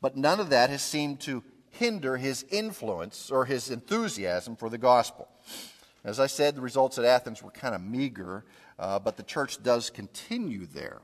But 0.00 0.16
none 0.16 0.40
of 0.40 0.48
that 0.50 0.70
has 0.70 0.80
seemed 0.80 1.20
to 1.20 1.44
hinder 1.70 2.16
his 2.16 2.44
influence 2.50 3.30
or 3.30 3.44
his 3.44 3.70
enthusiasm 3.70 4.56
for 4.56 4.70
the 4.70 4.78
gospel. 4.78 5.28
As 6.04 6.18
I 6.18 6.26
said, 6.26 6.54
the 6.56 6.62
results 6.62 6.98
at 6.98 7.04
Athens 7.04 7.42
were 7.42 7.50
kind 7.50 7.74
of 7.74 7.82
meager, 7.82 8.44
uh, 8.78 8.98
but 8.98 9.16
the 9.16 9.22
church 9.22 9.62
does 9.62 9.90
continue 9.90 10.66
there. 10.66 11.00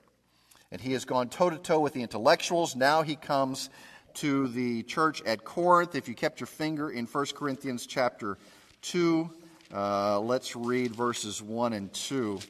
And 0.71 0.81
he 0.81 0.93
has 0.93 1.05
gone 1.05 1.29
toe 1.29 1.51
to 1.51 1.57
toe 1.57 1.81
with 1.81 1.95
the 1.95 2.03
intellectuals. 2.03 2.77
Now 2.77 3.03
he 3.03 3.17
comes 3.17 3.71
to 4.15 4.49
the 4.49 4.83
church 4.83 5.23
at 5.23 5.45
Corinth. 5.45 5.95
If 5.95 6.09
you 6.09 6.15
kept 6.15 6.41
your 6.41 6.47
finger 6.47 6.91
in 6.91 7.07
1 7.07 7.27
Corinthians 7.35 7.87
chapter 7.87 8.37
2, 8.83 9.31
uh, 9.73 10.21
let's 10.21 10.57
read 10.57 10.95
verses 10.95 11.41
1 11.41 11.73
and 11.73 11.93
2. 11.93 12.41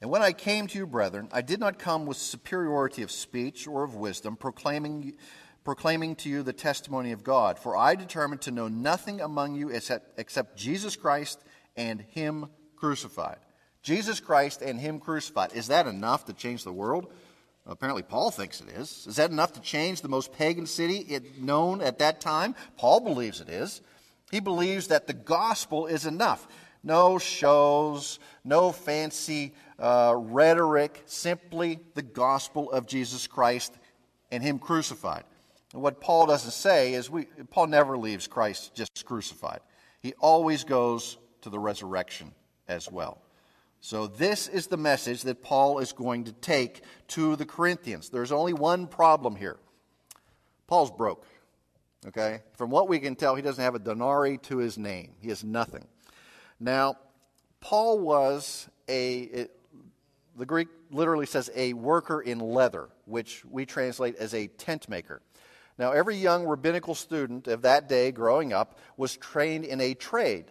And 0.00 0.10
when 0.10 0.22
I 0.22 0.32
came 0.32 0.68
to 0.68 0.78
you, 0.78 0.86
brethren, 0.86 1.28
I 1.32 1.42
did 1.42 1.58
not 1.58 1.78
come 1.78 2.06
with 2.06 2.16
superiority 2.16 3.02
of 3.02 3.10
speech 3.10 3.66
or 3.66 3.82
of 3.82 3.96
wisdom, 3.96 4.36
proclaiming, 4.36 5.14
proclaiming 5.64 6.14
to 6.16 6.28
you 6.28 6.42
the 6.42 6.52
testimony 6.52 7.10
of 7.10 7.24
God. 7.24 7.58
For 7.58 7.76
I 7.76 7.96
determined 7.96 8.42
to 8.42 8.52
know 8.52 8.68
nothing 8.68 9.20
among 9.20 9.56
you 9.56 9.70
except, 9.70 10.18
except 10.18 10.56
Jesus 10.56 10.94
Christ 10.94 11.42
and 11.78 12.02
Him 12.10 12.50
crucified. 12.76 13.38
Jesus 13.82 14.20
Christ 14.20 14.60
and 14.60 14.78
Him 14.78 15.00
crucified. 15.00 15.54
Is 15.54 15.68
that 15.68 15.86
enough 15.86 16.26
to 16.26 16.34
change 16.34 16.64
the 16.64 16.72
world? 16.72 17.10
Apparently, 17.64 18.02
Paul 18.02 18.30
thinks 18.30 18.60
it 18.60 18.68
is. 18.68 19.06
Is 19.06 19.16
that 19.16 19.30
enough 19.30 19.52
to 19.52 19.60
change 19.60 20.00
the 20.00 20.08
most 20.08 20.32
pagan 20.32 20.66
city 20.66 21.18
known 21.38 21.80
at 21.80 21.98
that 21.98 22.20
time? 22.20 22.54
Paul 22.76 23.00
believes 23.00 23.40
it 23.40 23.48
is. 23.48 23.80
He 24.30 24.40
believes 24.40 24.88
that 24.88 25.06
the 25.06 25.12
gospel 25.14 25.86
is 25.86 26.04
enough. 26.04 26.46
No 26.82 27.18
shows, 27.18 28.18
no 28.44 28.72
fancy 28.72 29.54
uh, 29.78 30.14
rhetoric, 30.16 31.02
simply 31.06 31.80
the 31.94 32.02
gospel 32.02 32.70
of 32.70 32.86
Jesus 32.86 33.26
Christ 33.26 33.74
and 34.30 34.42
Him 34.42 34.58
crucified. 34.58 35.24
And 35.72 35.82
what 35.82 36.00
Paul 36.00 36.26
doesn't 36.26 36.52
say 36.52 36.94
is 36.94 37.10
we, 37.10 37.26
Paul 37.50 37.66
never 37.66 37.98
leaves 37.98 38.26
Christ 38.26 38.74
just 38.74 39.04
crucified. 39.04 39.60
He 40.00 40.14
always 40.14 40.64
goes 40.64 41.18
to 41.42 41.50
the 41.50 41.58
resurrection 41.58 42.32
as 42.66 42.90
well. 42.90 43.18
So, 43.80 44.08
this 44.08 44.48
is 44.48 44.66
the 44.66 44.76
message 44.76 45.22
that 45.22 45.40
Paul 45.40 45.78
is 45.78 45.92
going 45.92 46.24
to 46.24 46.32
take 46.32 46.82
to 47.08 47.36
the 47.36 47.46
Corinthians. 47.46 48.08
There's 48.08 48.32
only 48.32 48.52
one 48.52 48.88
problem 48.88 49.36
here 49.36 49.56
Paul's 50.66 50.90
broke. 50.90 51.24
Okay? 52.06 52.42
From 52.52 52.70
what 52.70 52.88
we 52.88 53.00
can 53.00 53.16
tell, 53.16 53.34
he 53.34 53.42
doesn't 53.42 53.62
have 53.62 53.74
a 53.74 53.80
denarii 53.80 54.38
to 54.38 54.58
his 54.58 54.78
name, 54.78 55.14
he 55.20 55.28
has 55.30 55.42
nothing. 55.42 55.86
Now, 56.60 56.96
Paul 57.60 57.98
was 57.98 58.68
a, 58.88 59.18
it, 59.18 59.60
the 60.36 60.46
Greek 60.46 60.68
literally 60.90 61.26
says 61.26 61.50
a 61.54 61.72
worker 61.72 62.20
in 62.20 62.38
leather, 62.38 62.88
which 63.04 63.44
we 63.44 63.66
translate 63.66 64.16
as 64.16 64.34
a 64.34 64.46
tent 64.46 64.88
maker. 64.88 65.22
Now, 65.78 65.92
every 65.92 66.16
young 66.16 66.46
rabbinical 66.46 66.94
student 66.94 67.46
of 67.46 67.62
that 67.62 67.88
day 67.88 68.10
growing 68.10 68.52
up 68.52 68.78
was 68.96 69.16
trained 69.16 69.64
in 69.64 69.80
a 69.80 69.94
trade 69.94 70.46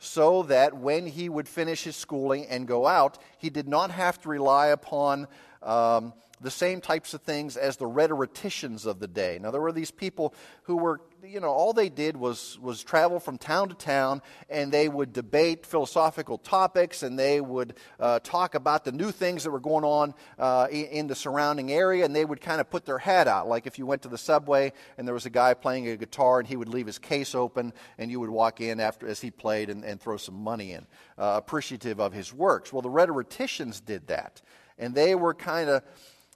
so 0.00 0.42
that 0.44 0.74
when 0.76 1.06
he 1.06 1.28
would 1.28 1.46
finish 1.46 1.84
his 1.84 1.94
schooling 1.94 2.46
and 2.46 2.66
go 2.66 2.86
out, 2.86 3.18
he 3.36 3.50
did 3.50 3.68
not 3.68 3.90
have 3.90 4.18
to 4.22 4.30
rely 4.30 4.68
upon 4.68 5.28
um, 5.62 6.14
the 6.40 6.50
same 6.50 6.80
types 6.80 7.12
of 7.12 7.20
things 7.20 7.56
as 7.56 7.76
the 7.76 7.86
rhetoricians 7.86 8.86
of 8.86 8.98
the 8.98 9.06
day. 9.06 9.38
Now, 9.40 9.50
there 9.50 9.60
were 9.60 9.72
these 9.72 9.90
people 9.90 10.34
who 10.62 10.76
were, 10.76 11.02
you 11.22 11.38
know, 11.38 11.48
all 11.48 11.74
they 11.74 11.90
did 11.90 12.16
was, 12.16 12.58
was 12.62 12.82
travel 12.82 13.20
from 13.20 13.36
town 13.36 13.68
to 13.68 13.74
town 13.74 14.22
and 14.48 14.72
they 14.72 14.88
would 14.88 15.12
debate 15.12 15.66
philosophical 15.66 16.38
topics 16.38 17.02
and 17.02 17.18
they 17.18 17.42
would 17.42 17.74
uh, 17.98 18.20
talk 18.20 18.54
about 18.54 18.84
the 18.84 18.92
new 18.92 19.10
things 19.10 19.44
that 19.44 19.50
were 19.50 19.60
going 19.60 19.84
on 19.84 20.14
uh, 20.38 20.66
in, 20.70 20.86
in, 20.86 21.06
the 21.08 21.14
surrounding 21.14 21.72
area 21.72 22.04
and 22.06 22.16
they 22.16 22.24
would 22.24 22.40
kind 22.40 22.60
of 22.60 22.70
put 22.70 22.86
their 22.86 22.98
hat 22.98 23.28
out. 23.28 23.46
Like 23.46 23.66
if 23.66 23.78
you 23.78 23.84
went 23.84 24.02
to 24.02 24.08
the 24.08 24.18
subway 24.18 24.72
and 24.96 25.06
there 25.06 25.14
was 25.14 25.26
a 25.26 25.30
guy 25.30 25.52
playing 25.52 25.88
a 25.88 25.96
guitar 25.96 26.38
and 26.38 26.48
he 26.48 26.56
would 26.56 26.68
leave 26.68 26.86
his 26.86 26.98
case 26.98 27.34
open 27.34 27.74
and 27.98 28.10
you 28.10 28.18
would 28.18 28.30
walk 28.30 28.62
in 28.62 28.80
after 28.80 29.06
as 29.06 29.20
he 29.20 29.30
played 29.30 29.68
and, 29.68 29.84
and 29.84 30.00
throw 30.00 30.16
some 30.16 30.36
money 30.36 30.72
in, 30.72 30.86
uh, 31.18 31.34
appreciative 31.36 32.00
of 32.00 32.14
his 32.14 32.32
works. 32.32 32.72
Well, 32.72 32.82
the 32.82 32.88
rhetoricians 32.88 33.80
did 33.80 34.06
that. 34.06 34.40
And 34.78 34.94
they 34.94 35.14
were 35.14 35.34
kind 35.34 35.68
of 35.68 35.82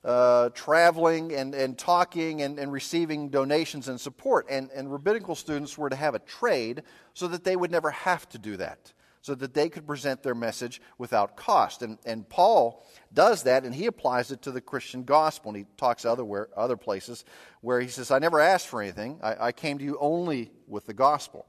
uh, 0.05 0.51
traveling 0.51 1.33
and, 1.33 1.55
and 1.55 1.79
talking 1.79 2.43
and, 2.43 2.59
and 2.59 2.71
receiving 2.71 3.31
donations 3.31 3.89
and 3.89 4.01
support. 4.01 4.47
And, 4.51 4.71
and 4.75 4.93
rabbinical 4.93 5.35
students 5.35 5.79
were 5.79 5.89
to 5.89 5.97
have 5.97 6.15
a 6.15 6.19
trade 6.19 6.83
so 7.15 7.29
that 7.29 7.45
they 7.45 7.57
would 7.57 7.71
never 7.71 7.91
have 7.91 8.29
to 8.31 8.39
do 8.39 8.57
that, 8.59 8.93
so 9.23 9.35
that 9.35 9.55
they 9.55 9.69
could 9.71 9.87
present 9.87 10.23
their 10.23 10.35
message 10.35 10.83
without 10.99 11.37
cost. 11.37 11.83
And, 11.83 11.99
and 12.05 12.29
Paul 12.29 12.87
does 13.15 13.45
that, 13.45 13.65
and 13.65 13.75
he 13.75 13.87
applies 13.87 14.31
it 14.31 14.43
to 14.43 14.51
the 14.51 14.61
Christian 14.61 15.05
gospel. 15.05 15.51
And 15.51 15.59
he 15.59 15.67
talks 15.77 16.05
other, 16.05 16.25
where, 16.25 16.49
other 16.57 16.77
places 16.77 17.25
where 17.63 17.81
he 17.81 17.89
says, 17.89 18.11
I 18.11 18.19
never 18.19 18.41
asked 18.41 18.69
for 18.69 18.83
anything, 18.83 19.19
I, 19.23 19.47
I 19.47 19.53
came 19.53 19.79
to 19.79 19.85
you 19.85 19.97
only 20.01 20.51
with 20.67 20.85
the 20.85 20.95
gospel. 20.95 21.47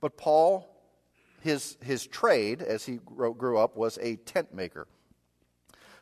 But 0.00 0.16
Paul, 0.16 0.68
his, 1.40 1.76
his 1.82 2.06
trade, 2.06 2.62
as 2.62 2.84
he 2.84 3.00
grew 3.04 3.58
up, 3.58 3.76
was 3.76 3.98
a 4.00 4.16
tent 4.16 4.54
maker. 4.54 4.86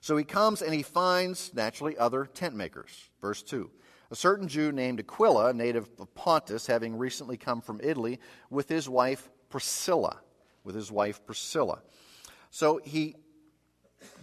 So 0.01 0.17
he 0.17 0.25
comes 0.25 0.63
and 0.63 0.75
he 0.75 0.83
finds, 0.83 1.53
naturally, 1.55 1.97
other 1.97 2.25
tent 2.25 2.55
makers. 2.55 3.11
Verse 3.21 3.43
2. 3.43 3.71
A 4.11 4.17
certain 4.17 4.49
Jew 4.49 4.73
named 4.73 4.99
Aquila, 4.99 5.53
native 5.53 5.89
of 5.99 6.13
Pontus, 6.15 6.67
having 6.67 6.97
recently 6.97 7.37
come 7.37 7.61
from 7.61 7.81
Italy, 7.83 8.19
with 8.49 8.69
his 8.69 8.89
wife 8.89 9.31
Priscilla. 9.51 10.19
With 10.65 10.75
his 10.75 10.91
wife 10.91 11.25
Priscilla. 11.25 11.83
So 12.51 12.81
he 12.83 13.15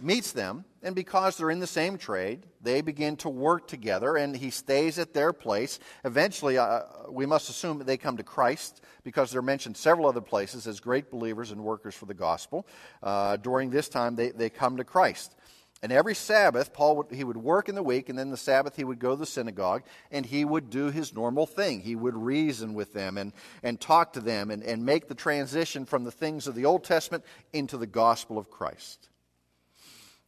meets 0.00 0.32
them, 0.32 0.64
and 0.82 0.94
because 0.94 1.36
they're 1.36 1.50
in 1.50 1.60
the 1.60 1.66
same 1.66 1.96
trade, 1.96 2.46
they 2.60 2.80
begin 2.80 3.16
to 3.16 3.28
work 3.28 3.66
together, 3.66 4.16
and 4.16 4.36
he 4.36 4.50
stays 4.50 4.98
at 4.98 5.14
their 5.14 5.32
place. 5.32 5.78
Eventually, 6.04 6.58
uh, 6.58 6.82
we 7.08 7.26
must 7.26 7.48
assume 7.48 7.78
they 7.78 7.96
come 7.96 8.16
to 8.16 8.22
Christ 8.22 8.82
because 9.04 9.30
they're 9.30 9.42
mentioned 9.42 9.76
several 9.76 10.06
other 10.06 10.20
places 10.20 10.66
as 10.66 10.80
great 10.80 11.10
believers 11.10 11.50
and 11.50 11.62
workers 11.62 11.94
for 11.94 12.06
the 12.06 12.14
gospel. 12.14 12.66
Uh, 13.02 13.36
during 13.36 13.70
this 13.70 13.88
time, 13.88 14.16
they, 14.16 14.30
they 14.30 14.50
come 14.50 14.76
to 14.76 14.84
Christ. 14.84 15.34
And 15.80 15.92
every 15.92 16.14
Sabbath, 16.14 16.72
Paul 16.72 16.96
would, 16.96 17.12
he 17.12 17.22
would 17.22 17.36
work 17.36 17.68
in 17.68 17.76
the 17.76 17.82
week, 17.84 18.08
and 18.08 18.18
then 18.18 18.30
the 18.30 18.36
Sabbath 18.36 18.74
he 18.74 18.82
would 18.82 18.98
go 18.98 19.10
to 19.10 19.16
the 19.16 19.26
synagogue, 19.26 19.84
and 20.10 20.26
he 20.26 20.44
would 20.44 20.70
do 20.70 20.90
his 20.90 21.14
normal 21.14 21.46
thing. 21.46 21.80
He 21.80 21.94
would 21.94 22.16
reason 22.16 22.74
with 22.74 22.92
them 22.92 23.16
and, 23.16 23.32
and 23.62 23.80
talk 23.80 24.14
to 24.14 24.20
them 24.20 24.50
and, 24.50 24.64
and 24.64 24.84
make 24.84 25.06
the 25.06 25.14
transition 25.14 25.84
from 25.84 26.02
the 26.02 26.10
things 26.10 26.48
of 26.48 26.56
the 26.56 26.64
Old 26.64 26.82
Testament 26.82 27.24
into 27.52 27.76
the 27.76 27.86
gospel 27.86 28.38
of 28.38 28.50
Christ. 28.50 29.08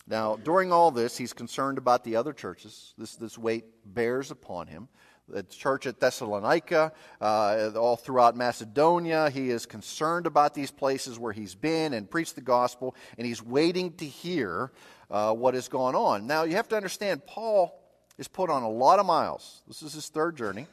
Now, 0.07 0.37
during 0.37 0.73
all 0.73 0.93
this, 0.93 1.17
he's 1.17 1.33
concerned 1.33 1.79
about 1.79 2.05
the 2.05 2.17
other 2.17 2.33
churches. 2.33 2.95
This, 2.97 3.17
this 3.17 3.37
weight 3.37 3.65
bears 3.85 4.31
upon 4.31 4.69
him. 4.69 4.89
The 5.29 5.45
church 5.45 5.87
at 5.87 6.01
Thessalonica, 6.01 6.93
uh, 7.21 7.71
all 7.77 7.97
throughout 7.97 8.37
Macedonia, 8.37 9.31
he 9.31 9.51
is 9.51 9.67
concerned 9.67 10.27
about 10.27 10.55
these 10.55 10.73
places 10.73 11.19
where 11.21 11.33
he's 11.33 11.55
been 11.55 11.95
and 11.95 12.11
preached 12.11 12.35
the 12.35 12.41
gospel, 12.41 12.97
and 13.17 13.25
he's 13.25 13.41
waiting 13.41 13.93
to 13.95 14.07
hear 14.07 14.73
uh, 15.11 15.33
what 15.33 15.55
has 15.55 15.69
gone 15.69 15.95
on. 15.95 16.27
Now, 16.27 16.45
you 16.45 16.57
have 16.57 16.69
to 16.69 16.77
understand, 16.77 17.27
Paul 17.27 17.77
is 18.19 18.29
put 18.29 18.51
on 18.51 18.63
a 18.63 18.69
lot 18.69 18.99
of 18.99 19.07
miles. 19.07 19.63
This 19.67 19.83
is 19.83 19.93
his 19.93 20.09
third 20.09 20.37
journey. 20.37 20.67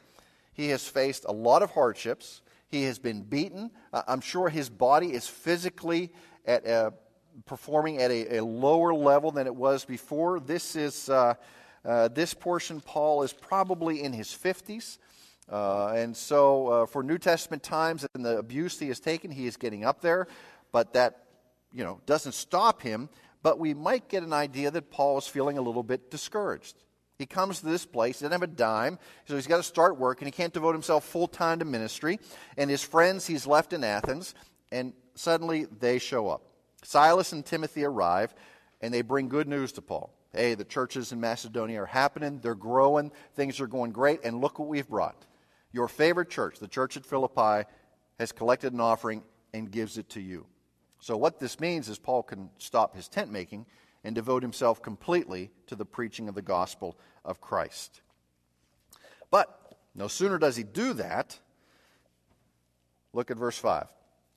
He 0.52 0.68
has 0.68 0.86
faced 0.86 1.24
a 1.28 1.32
lot 1.32 1.62
of 1.62 1.70
hardships. 1.70 2.42
He 2.68 2.84
has 2.84 2.98
been 2.98 3.22
beaten. 3.22 3.70
Uh, 3.92 4.02
I'm 4.06 4.20
sure 4.20 4.48
his 4.48 4.68
body 4.68 5.12
is 5.12 5.26
physically 5.26 6.12
at 6.44 6.66
a, 6.66 6.92
performing 7.46 7.98
at 7.98 8.10
a, 8.10 8.38
a, 8.38 8.44
lower 8.44 8.92
level 8.92 9.30
than 9.30 9.46
it 9.46 9.54
was 9.54 9.84
before. 9.84 10.40
This 10.40 10.76
is 10.76 11.08
uh, 11.08 11.34
uh 11.84 12.08
this 12.08 12.34
portion. 12.34 12.80
Paul 12.80 13.22
is 13.22 13.32
probably 13.32 14.02
in 14.02 14.12
his 14.12 14.28
50s. 14.28 14.98
Uh, 15.50 15.88
and 15.88 16.14
so, 16.14 16.66
uh, 16.66 16.86
for 16.86 17.02
New 17.02 17.16
Testament 17.16 17.62
times 17.62 18.06
and 18.14 18.24
the 18.24 18.36
abuse 18.36 18.78
he 18.78 18.88
has 18.88 19.00
taken, 19.00 19.30
he 19.30 19.46
is 19.46 19.56
getting 19.56 19.84
up 19.84 20.02
there. 20.02 20.28
But 20.72 20.92
that, 20.92 21.24
you 21.72 21.84
know, 21.84 22.00
doesn't 22.04 22.32
stop 22.32 22.82
him 22.82 23.08
but 23.42 23.58
we 23.58 23.74
might 23.74 24.08
get 24.08 24.22
an 24.22 24.32
idea 24.32 24.70
that 24.70 24.90
Paul 24.90 25.18
is 25.18 25.26
feeling 25.26 25.58
a 25.58 25.62
little 25.62 25.82
bit 25.82 26.10
discouraged. 26.10 26.76
He 27.18 27.26
comes 27.26 27.60
to 27.60 27.66
this 27.66 27.84
place, 27.84 28.20
he 28.20 28.24
doesn't 28.24 28.32
have 28.32 28.42
a 28.42 28.46
dime, 28.46 28.98
so 29.26 29.34
he's 29.34 29.48
got 29.48 29.56
to 29.56 29.62
start 29.64 29.98
work, 29.98 30.20
and 30.20 30.28
he 30.28 30.32
can't 30.32 30.52
devote 30.52 30.72
himself 30.72 31.04
full 31.04 31.26
time 31.26 31.58
to 31.58 31.64
ministry. 31.64 32.20
And 32.56 32.70
his 32.70 32.82
friends 32.82 33.26
he's 33.26 33.46
left 33.46 33.72
in 33.72 33.82
Athens, 33.82 34.34
and 34.70 34.92
suddenly 35.16 35.64
they 35.64 35.98
show 35.98 36.28
up. 36.28 36.42
Silas 36.84 37.32
and 37.32 37.44
Timothy 37.44 37.84
arrive, 37.84 38.34
and 38.80 38.94
they 38.94 39.02
bring 39.02 39.28
good 39.28 39.48
news 39.48 39.72
to 39.72 39.82
Paul. 39.82 40.12
Hey, 40.32 40.54
the 40.54 40.64
churches 40.64 41.10
in 41.10 41.20
Macedonia 41.20 41.82
are 41.82 41.86
happening, 41.86 42.38
they're 42.40 42.54
growing, 42.54 43.10
things 43.34 43.60
are 43.60 43.66
going 43.66 43.90
great, 43.90 44.20
and 44.22 44.40
look 44.40 44.58
what 44.58 44.68
we've 44.68 44.88
brought. 44.88 45.26
Your 45.72 45.88
favorite 45.88 46.30
church, 46.30 46.60
the 46.60 46.68
church 46.68 46.96
at 46.96 47.04
Philippi, 47.04 47.68
has 48.20 48.30
collected 48.30 48.72
an 48.72 48.80
offering 48.80 49.22
and 49.52 49.70
gives 49.70 49.98
it 49.98 50.08
to 50.10 50.20
you. 50.20 50.46
So, 51.00 51.16
what 51.16 51.40
this 51.40 51.60
means 51.60 51.88
is 51.88 51.98
Paul 51.98 52.22
can 52.22 52.50
stop 52.58 52.94
his 52.94 53.08
tent 53.08 53.30
making 53.30 53.66
and 54.04 54.14
devote 54.14 54.42
himself 54.42 54.82
completely 54.82 55.50
to 55.66 55.76
the 55.76 55.84
preaching 55.84 56.28
of 56.28 56.34
the 56.34 56.42
gospel 56.42 56.98
of 57.24 57.40
Christ. 57.40 58.00
But 59.30 59.54
No 59.94 60.08
sooner 60.08 60.38
does 60.38 60.56
he 60.56 60.62
do 60.62 60.92
that, 60.94 61.38
look 63.12 63.30
at 63.30 63.36
verse 63.36 63.58
5. 63.58 63.86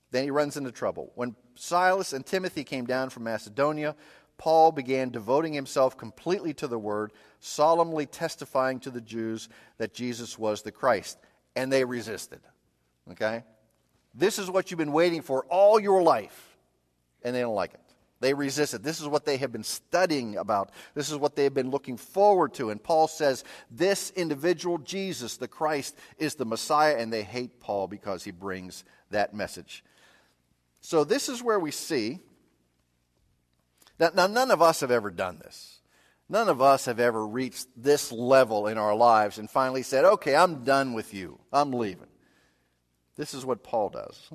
Then 0.10 0.24
he 0.24 0.32
runs 0.32 0.58
into 0.58 0.72
trouble. 0.72 1.12
When 1.16 1.36
Silas 1.56 2.14
and 2.14 2.26
Timothy 2.26 2.64
came 2.64 2.86
down 2.86 3.12
from 3.12 3.24
Macedonia, 3.24 3.96
Paul 4.38 4.72
began 4.72 5.12
devoting 5.12 5.54
himself 5.54 5.98
completely 5.98 6.54
to 6.56 6.68
the 6.68 6.80
word, 6.80 7.14
solemnly 7.40 8.08
testifying 8.08 8.80
to 8.80 8.90
the 8.90 9.02
Jews 9.02 9.50
that 9.78 9.94
Jesus 9.94 10.38
was 10.38 10.64
the 10.64 10.72
Christ. 10.72 11.20
And 11.56 11.72
they 11.72 11.86
resisted. 11.86 12.42
Okay? 13.12 13.44
This 14.16 14.40
is 14.40 14.50
what 14.50 14.72
you've 14.72 14.80
been 14.80 14.92
waiting 14.92 15.22
for 15.22 15.46
all 15.46 15.80
your 15.80 16.02
life, 16.02 16.51
and 17.24 17.36
they 17.36 17.42
don't 17.42 17.56
like 17.56 17.74
it. 17.74 17.82
They 18.22 18.36
resist 18.36 18.76
it. 18.76 18.84
This 18.84 19.02
is 19.02 19.08
what 19.08 19.26
they 19.26 19.38
have 19.38 19.52
been 19.52 19.64
studying 19.64 20.38
about. 20.38 20.72
This 20.94 21.10
is 21.10 21.18
what 21.18 21.36
they 21.36 21.44
have 21.44 21.56
been 21.56 21.72
looking 21.72 21.98
forward 21.98 22.54
to. 22.54 22.70
And 22.70 22.82
Paul 22.82 23.08
says, 23.08 23.44
This 23.72 24.12
individual, 24.12 24.78
Jesus, 24.78 25.38
the 25.38 25.48
Christ, 25.48 25.98
is 26.20 26.36
the 26.36 26.46
Messiah, 26.46 26.98
and 26.98 27.12
they 27.12 27.24
hate 27.24 27.60
Paul 27.60 27.88
because 27.88 28.24
he 28.24 28.32
brings 28.32 28.84
that 29.10 29.34
message. 29.34 29.84
So, 30.82 31.04
this 31.04 31.30
is 31.30 31.42
where 31.42 31.60
we 31.60 31.72
see 31.72 32.20
that 33.98 34.14
now, 34.16 34.28
none 34.28 34.52
of 34.52 34.62
us 34.62 34.82
have 34.82 34.92
ever 34.92 35.10
done 35.10 35.40
this. 35.40 35.80
None 36.30 36.48
of 36.48 36.62
us 36.62 36.86
have 36.86 37.00
ever 37.00 37.28
reached 37.28 37.68
this 37.76 38.12
level 38.12 38.68
in 38.68 38.78
our 38.78 38.96
lives 38.96 39.40
and 39.40 39.50
finally 39.50 39.84
said, 39.84 40.06
Okay, 40.06 40.36
I'm 40.36 40.64
done 40.64 40.94
with 40.94 41.14
you. 41.14 41.40
I'm 41.52 41.74
leaving. 41.74 42.08
This 43.18 43.34
is 43.34 43.46
what 43.46 43.64
Paul 43.64 43.90
does. 43.90 44.30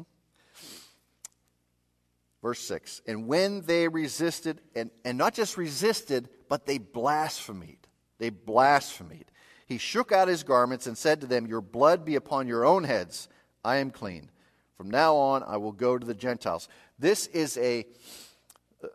Verse 2.47 2.61
6 2.61 3.03
And 3.09 3.27
when 3.27 3.63
they 3.63 3.89
resisted, 3.89 4.61
and, 4.77 4.93
and 5.05 5.19
not 5.19 5.35
just 5.35 5.57
resisted, 5.57 6.29
but 6.49 6.65
they 6.65 6.79
blasphemed. 6.79 7.89
They 8.19 8.31
blasphemed. 8.31 9.33
He 9.67 9.79
shook 9.79 10.13
out 10.13 10.29
his 10.29 10.45
garments 10.45 10.87
and 10.87 10.97
said 10.97 11.23
to 11.23 11.27
them, 11.27 11.49
Your 11.49 11.61
blood 11.61 12.05
be 12.05 12.15
upon 12.15 12.47
your 12.47 12.65
own 12.65 12.85
heads. 12.85 13.29
I 13.65 13.79
am 13.79 13.91
clean. 13.91 14.31
From 14.77 14.91
now 14.91 15.17
on, 15.17 15.43
I 15.43 15.57
will 15.57 15.73
go 15.73 15.99
to 15.99 16.07
the 16.07 16.15
Gentiles. 16.15 16.69
This 17.01 17.27
is 17.27 17.57
a. 17.57 17.85
Uh, 18.81 18.87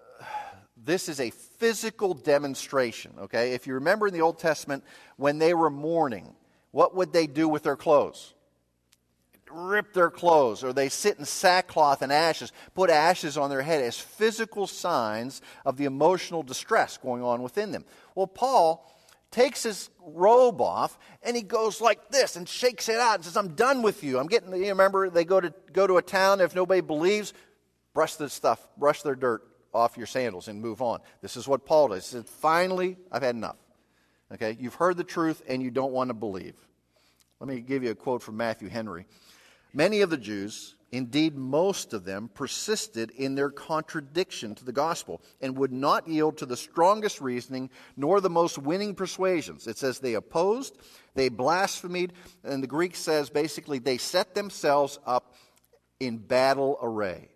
this 0.77 1.09
is 1.09 1.19
a 1.19 1.31
physical 1.31 2.13
demonstration, 2.13 3.11
okay? 3.19 3.51
If 3.51 3.67
you 3.67 3.73
remember 3.73 4.07
in 4.07 4.13
the 4.13 4.21
Old 4.21 4.39
Testament, 4.39 4.85
when 5.17 5.39
they 5.39 5.53
were 5.53 5.69
mourning, 5.69 6.35
what 6.71 6.95
would 6.95 7.11
they 7.11 7.27
do 7.27 7.49
with 7.49 7.63
their 7.63 7.75
clothes? 7.75 8.33
Rip 9.53 9.93
their 9.93 10.09
clothes 10.09 10.63
or 10.63 10.73
they 10.73 10.89
sit 10.89 11.17
in 11.17 11.25
sackcloth 11.25 12.01
and 12.01 12.11
ashes, 12.11 12.51
put 12.73 12.89
ashes 12.89 13.37
on 13.37 13.49
their 13.49 13.61
head 13.61 13.83
as 13.83 13.97
physical 13.97 14.67
signs 14.67 15.41
of 15.65 15.77
the 15.77 15.85
emotional 15.85 16.43
distress 16.43 16.97
going 16.97 17.23
on 17.23 17.41
within 17.41 17.71
them. 17.71 17.85
Well, 18.15 18.27
Paul 18.27 18.87
takes 19.31 19.63
his 19.63 19.89
robe 20.05 20.61
off 20.61 20.97
and 21.23 21.35
he 21.35 21.41
goes 21.41 21.81
like 21.81 22.09
this 22.09 22.35
and 22.35 22.47
shakes 22.47 22.89
it 22.89 22.99
out 22.99 23.15
and 23.15 23.25
says, 23.25 23.37
I'm 23.37 23.55
done 23.55 23.81
with 23.81 24.03
you. 24.03 24.19
I'm 24.19 24.27
getting, 24.27 24.53
you 24.53 24.69
remember, 24.69 25.09
they 25.09 25.25
go 25.25 25.39
to, 25.39 25.53
go 25.71 25.87
to 25.87 25.97
a 25.97 26.01
town, 26.01 26.41
if 26.41 26.53
nobody 26.53 26.81
believes, 26.81 27.33
brush 27.93 28.15
the 28.15 28.29
stuff, 28.29 28.67
brush 28.77 29.01
their 29.01 29.15
dirt 29.15 29.43
off 29.73 29.97
your 29.97 30.07
sandals 30.07 30.47
and 30.47 30.61
move 30.61 30.81
on. 30.81 30.99
This 31.21 31.37
is 31.37 31.47
what 31.47 31.65
Paul 31.65 31.89
does. 31.89 32.09
He 32.09 32.17
said, 32.17 32.25
Finally, 32.25 32.97
I've 33.11 33.23
had 33.23 33.35
enough. 33.35 33.57
Okay, 34.33 34.57
you've 34.59 34.75
heard 34.75 34.97
the 34.97 35.03
truth 35.03 35.41
and 35.47 35.61
you 35.61 35.71
don't 35.71 35.91
want 35.91 36.09
to 36.09 36.13
believe. 36.13 36.55
Let 37.39 37.47
me 37.47 37.59
give 37.59 37.83
you 37.83 37.91
a 37.91 37.95
quote 37.95 38.21
from 38.21 38.37
Matthew 38.37 38.69
Henry. 38.69 39.05
Many 39.73 40.01
of 40.01 40.09
the 40.09 40.17
Jews, 40.17 40.75
indeed 40.91 41.35
most 41.35 41.93
of 41.93 42.03
them, 42.03 42.29
persisted 42.33 43.11
in 43.11 43.35
their 43.35 43.49
contradiction 43.49 44.53
to 44.55 44.65
the 44.65 44.73
gospel 44.73 45.21
and 45.41 45.57
would 45.57 45.71
not 45.71 46.07
yield 46.07 46.37
to 46.37 46.45
the 46.45 46.57
strongest 46.57 47.21
reasoning 47.21 47.69
nor 47.95 48.19
the 48.19 48.29
most 48.29 48.57
winning 48.57 48.95
persuasions. 48.95 49.67
It 49.67 49.77
says 49.77 49.99
they 49.99 50.15
opposed, 50.15 50.77
they 51.15 51.29
blasphemed, 51.29 52.13
and 52.43 52.61
the 52.61 52.67
Greek 52.67 52.95
says 52.95 53.29
basically 53.29 53.79
they 53.79 53.97
set 53.97 54.35
themselves 54.35 54.99
up 55.05 55.35
in 55.99 56.17
battle 56.17 56.77
array. 56.81 57.29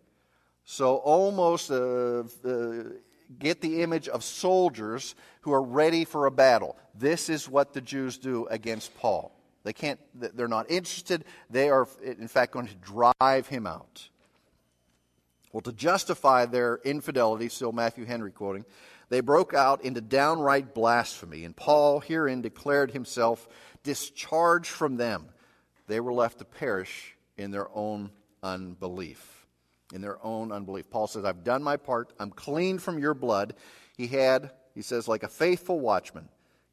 So 0.65 0.97
almost 0.97 1.69
uh, 1.71 2.23
uh, 2.43 2.83
get 3.39 3.61
the 3.61 3.81
image 3.83 4.07
of 4.07 4.23
soldiers 4.23 5.15
who 5.41 5.53
are 5.53 5.61
ready 5.61 6.05
for 6.05 6.25
a 6.25 6.31
battle. 6.31 6.75
This 6.95 7.29
is 7.29 7.47
what 7.47 7.73
the 7.73 7.81
Jews 7.81 8.17
do 8.17 8.47
against 8.47 8.97
Paul. 8.97 9.34
They 9.65 9.73
can't, 9.73 9.99
they're 10.13 10.47
not 10.47 10.69
interested. 10.69 11.25
They 11.49 11.69
are, 11.69 11.87
in 12.03 12.27
fact, 12.27 12.53
going 12.53 12.67
to 12.67 12.75
drive 12.75 13.47
him 13.47 13.65
out. 13.65 14.07
Well, 15.51 15.61
to 15.61 15.73
justify 15.73 16.45
their 16.45 16.79
infidelity, 16.85 17.49
still 17.49 17.71
Matthew 17.71 18.05
Henry 18.05 18.31
quoting, 18.31 18.63
they 19.09 19.21
broke 19.21 19.55
out 19.55 19.83
into 19.83 20.01
downright 20.01 20.75
blasphemy, 20.75 21.45
and 21.45 21.55
Paul 21.55 21.99
herein 21.99 22.41
declared 22.41 22.91
himself 22.91 23.47
discharged 23.83 24.69
from 24.69 24.97
them. 24.97 25.29
They 25.87 25.99
were 25.99 26.13
left 26.13 26.39
to 26.39 26.45
perish 26.45 27.15
in 27.35 27.49
their 27.49 27.67
own 27.73 28.11
unbelief. 28.43 29.47
In 29.93 30.01
their 30.01 30.23
own 30.23 30.51
unbelief. 30.51 30.91
Paul 30.91 31.07
says, 31.07 31.25
I've 31.25 31.43
done 31.43 31.63
my 31.63 31.77
part. 31.77 32.13
I'm 32.19 32.31
clean 32.31 32.77
from 32.77 32.99
your 32.99 33.13
blood. 33.15 33.55
He 33.97 34.07
had, 34.07 34.51
he 34.75 34.83
says, 34.83 35.07
like 35.07 35.23
a 35.23 35.27
faithful 35.27 35.79
watchman, 35.79 36.29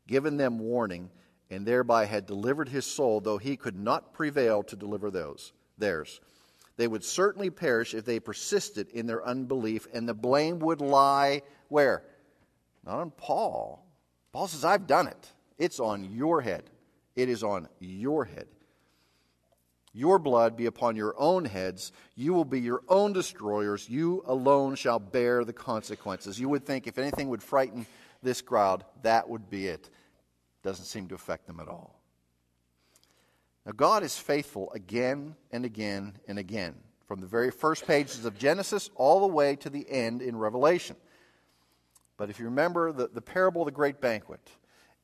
given 0.07 0.37
them 0.37 0.59
warning 0.59 1.11
and 1.53 1.67
thereby 1.67 2.07
had 2.07 2.27
delivered 2.27 2.71
his 2.71 2.87
soul, 2.87 3.21
though 3.21 3.38
he 3.38 3.57
could 3.57 3.79
not 3.79 4.15
prevail 4.15 4.62
to 4.62 4.75
deliver 4.75 5.11
those 5.11 5.53
theirs. 5.77 6.21
They 6.79 6.88
would 6.88 7.05
certainly 7.05 7.51
perish 7.51 7.93
if 7.93 8.07
they 8.07 8.19
persisted 8.21 8.88
in 8.88 9.07
their 9.07 9.25
unbelief, 9.25 9.87
and 9.93 10.09
the 10.09 10.15
blame 10.15 10.61
would 10.61 10.81
lie 10.81 11.43
where? 11.69 12.05
Not 12.85 13.01
on 13.01 13.11
Paul. 13.11 13.85
Paul 14.33 14.49
says, 14.49 14.65
I've 14.65 14.87
done 14.87 15.07
it. 15.07 15.29
It's 15.59 15.79
on 15.79 16.05
your 16.05 16.41
head. 16.41 16.65
It 17.15 17.29
is 17.29 17.45
on 17.45 17.69
your 17.79 18.25
head. 18.25 18.49
Your 19.93 20.19
blood 20.19 20.57
be 20.57 20.65
upon 20.65 20.97
your 20.97 21.15
own 21.19 21.45
heads. 21.45 21.93
You 22.17 22.33
will 22.33 22.47
be 22.47 22.61
your 22.61 22.81
own 22.88 23.12
destroyers. 23.12 23.87
You 23.91 24.25
alone 24.27 24.75
shall 24.75 24.99
bear 24.99 25.45
the 25.45 25.53
consequences. 25.53 26.41
You 26.41 26.49
would 26.49 26.65
think 26.65 26.87
if 26.87 26.97
anything 26.97 27.29
would 27.29 27.43
frighten 27.43 27.85
this 28.23 28.41
crowd, 28.41 28.85
that 29.03 29.29
would 29.29 29.51
be 29.51 29.67
it 29.67 29.91
doesn't 30.62 30.85
seem 30.85 31.09
to 31.09 31.14
affect 31.14 31.46
them 31.46 31.61
at 31.61 31.68
all. 31.68 31.98
Now, 33.66 33.72
God 33.72 34.03
is 34.03 34.18
faithful 34.18 34.72
again 34.72 35.37
and 35.53 35.64
again 35.64 36.14
and 36.27 36.38
again, 36.38 36.75
from 37.07 37.20
the 37.20 37.27
very 37.27 37.51
first 37.51 37.87
pages 37.87 38.25
of 38.25 38.38
Genesis 38.38 38.90
all 38.96 39.20
the 39.20 39.33
way 39.33 39.57
to 39.57 39.70
the 39.70 39.88
end 39.88 40.22
in 40.22 40.37
Revelation. 40.37 40.96
But 42.16 42.31
if 42.31 42.38
you 42.38 42.46
remember 42.46 42.92
the, 42.92 43.09
the 43.09 43.20
parable 43.20 43.62
of 43.62 43.66
the 43.66 43.72
great 43.72 44.01
banquet, 44.01 44.40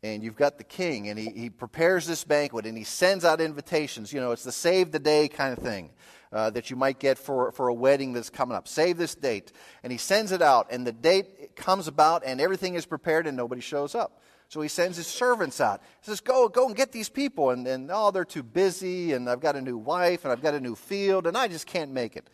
and 0.02 0.22
you've 0.22 0.36
got 0.36 0.58
the 0.58 0.64
king, 0.64 1.08
and 1.08 1.18
he, 1.18 1.30
he 1.30 1.50
prepares 1.50 2.06
this 2.06 2.22
banquet, 2.22 2.66
and 2.66 2.78
he 2.78 2.84
sends 2.84 3.24
out 3.24 3.40
invitations. 3.40 4.12
You 4.12 4.20
know, 4.20 4.30
it's 4.30 4.44
the 4.44 4.52
save 4.52 4.92
the 4.92 5.00
day 5.00 5.26
kind 5.26 5.56
of 5.56 5.62
thing 5.62 5.90
uh, 6.32 6.50
that 6.50 6.70
you 6.70 6.76
might 6.76 7.00
get 7.00 7.18
for, 7.18 7.50
for 7.52 7.68
a 7.68 7.74
wedding 7.74 8.12
that's 8.12 8.30
coming 8.30 8.56
up. 8.56 8.68
Save 8.68 8.96
this 8.96 9.14
date. 9.14 9.52
And 9.82 9.90
he 9.90 9.98
sends 9.98 10.30
it 10.30 10.42
out, 10.42 10.68
and 10.70 10.86
the 10.86 10.92
date 10.92 11.56
comes 11.56 11.88
about, 11.88 12.22
and 12.24 12.40
everything 12.40 12.74
is 12.74 12.86
prepared, 12.86 13.26
and 13.26 13.36
nobody 13.36 13.60
shows 13.60 13.94
up. 13.94 14.20
So 14.48 14.62
he 14.62 14.68
sends 14.68 14.96
his 14.96 15.06
servants 15.06 15.60
out. 15.60 15.80
He 16.00 16.06
says, 16.06 16.20
Go, 16.20 16.48
go 16.48 16.66
and 16.66 16.74
get 16.74 16.90
these 16.90 17.10
people. 17.10 17.50
And, 17.50 17.66
and 17.66 17.90
oh, 17.92 18.10
they're 18.10 18.24
too 18.24 18.42
busy, 18.42 19.12
and 19.12 19.28
I've 19.28 19.40
got 19.40 19.56
a 19.56 19.60
new 19.60 19.76
wife, 19.76 20.24
and 20.24 20.32
I've 20.32 20.42
got 20.42 20.54
a 20.54 20.60
new 20.60 20.74
field, 20.74 21.26
and 21.26 21.36
I 21.36 21.48
just 21.48 21.66
can't 21.66 21.92
make 21.92 22.16
it. 22.16 22.28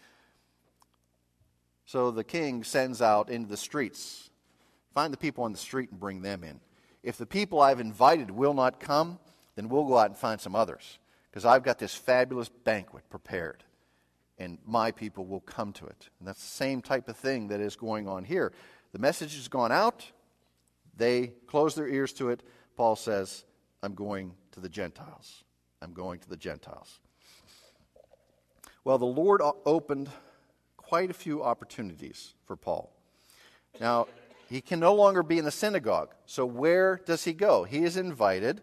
So 1.87 2.11
the 2.11 2.25
king 2.25 2.65
sends 2.65 3.03
out 3.03 3.31
into 3.31 3.49
the 3.49 3.57
streets. 3.57 4.31
Find 4.93 5.13
the 5.13 5.19
people 5.19 5.45
on 5.45 5.53
the 5.53 5.59
street 5.59 5.91
and 5.91 5.99
bring 5.99 6.23
them 6.23 6.45
in. 6.45 6.61
If 7.03 7.19
the 7.19 7.27
people 7.27 7.61
I've 7.61 7.81
invited 7.81 8.31
will 8.31 8.55
not 8.55 8.81
come, 8.81 9.19
then 9.57 9.69
we'll 9.69 9.85
go 9.85 9.99
out 9.99 10.07
and 10.07 10.17
find 10.17 10.41
some 10.41 10.55
others. 10.55 10.99
Because 11.31 11.45
I've 11.45 11.65
got 11.65 11.81
this 11.81 11.95
fabulous 11.95 12.49
banquet 12.49 13.11
prepared, 13.11 13.65
and 14.39 14.59
my 14.65 14.93
people 14.93 15.27
will 15.27 15.41
come 15.41 15.73
to 15.75 15.87
it. 15.87 16.09
And 16.21 16.29
that's 16.29 16.41
the 16.41 16.47
same 16.47 16.81
type 16.81 17.09
of 17.09 17.17
thing 17.17 17.49
that 17.49 17.61
is 17.61 17.75
going 17.75 18.07
on 18.07 18.25
here. 18.25 18.53
The 18.93 19.01
message 19.01 19.35
has 19.35 19.49
gone 19.49 19.73
out, 19.73 20.13
they 20.97 21.33
close 21.47 21.75
their 21.75 21.89
ears 21.89 22.13
to 22.15 22.31
it. 22.31 22.43
Paul 22.77 22.97
says, 22.97 23.45
I'm 23.83 23.95
going 23.95 24.35
to 24.53 24.61
the 24.61 24.69
Gentiles. 24.69 25.45
I'm 25.83 25.93
going 25.93 26.21
to 26.21 26.29
the 26.29 26.37
Gentiles. 26.37 27.01
Well, 28.85 28.99
the 28.99 29.05
Lord 29.05 29.41
opened 29.65 30.11
quite 30.77 31.11
a 31.11 31.15
few 31.15 31.43
opportunities 31.43 32.35
for 32.47 32.57
Paul. 32.57 32.93
Now, 33.81 34.07
he 34.49 34.61
can 34.61 34.79
no 34.79 34.95
longer 34.95 35.23
be 35.23 35.39
in 35.39 35.45
the 35.45 35.51
synagogue. 35.51 36.15
So, 36.27 36.45
where 36.47 37.01
does 37.05 37.25
he 37.25 37.33
go? 37.33 37.65
He 37.65 37.85
is 37.85 37.97
invited, 37.97 38.61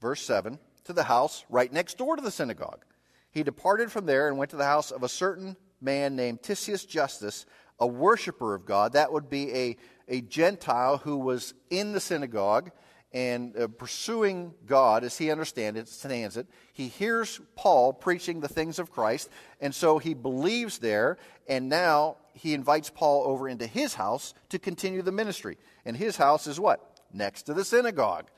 verse 0.00 0.22
7, 0.22 0.58
to 0.84 0.92
the 0.92 1.04
house 1.04 1.44
right 1.50 1.72
next 1.72 1.98
door 1.98 2.16
to 2.16 2.22
the 2.22 2.30
synagogue. 2.30 2.84
He 3.30 3.42
departed 3.42 3.92
from 3.92 4.06
there 4.06 4.28
and 4.28 4.38
went 4.38 4.50
to 4.52 4.56
the 4.56 4.64
house 4.64 4.90
of 4.90 5.02
a 5.02 5.08
certain 5.08 5.56
man 5.80 6.16
named 6.16 6.42
Titius 6.42 6.84
Justus, 6.84 7.44
a 7.78 7.86
worshiper 7.86 8.54
of 8.54 8.64
God. 8.64 8.92
That 8.92 9.12
would 9.12 9.28
be 9.28 9.54
a 9.54 9.76
a 10.08 10.20
Gentile 10.20 10.98
who 10.98 11.18
was 11.18 11.54
in 11.70 11.92
the 11.92 12.00
synagogue 12.00 12.70
and 13.12 13.56
uh, 13.56 13.68
pursuing 13.68 14.52
God 14.66 15.04
as 15.04 15.16
he 15.16 15.30
understands 15.30 16.36
it, 16.36 16.46
He 16.72 16.88
hears 16.88 17.40
Paul 17.54 17.92
preaching 17.92 18.40
the 18.40 18.48
things 18.48 18.78
of 18.78 18.90
Christ, 18.90 19.30
and 19.60 19.74
so 19.74 19.98
he 19.98 20.12
believes 20.12 20.78
there, 20.78 21.16
and 21.48 21.68
now 21.68 22.16
he 22.34 22.52
invites 22.52 22.90
Paul 22.90 23.24
over 23.24 23.48
into 23.48 23.66
his 23.66 23.94
house 23.94 24.34
to 24.50 24.58
continue 24.58 25.02
the 25.02 25.12
ministry. 25.12 25.56
And 25.84 25.96
his 25.96 26.16
house 26.16 26.46
is 26.46 26.60
what? 26.60 27.00
Next 27.12 27.44
to 27.44 27.54
the 27.54 27.64
synagogue. 27.64 28.28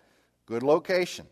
Good 0.47 0.63
location. 0.63 1.27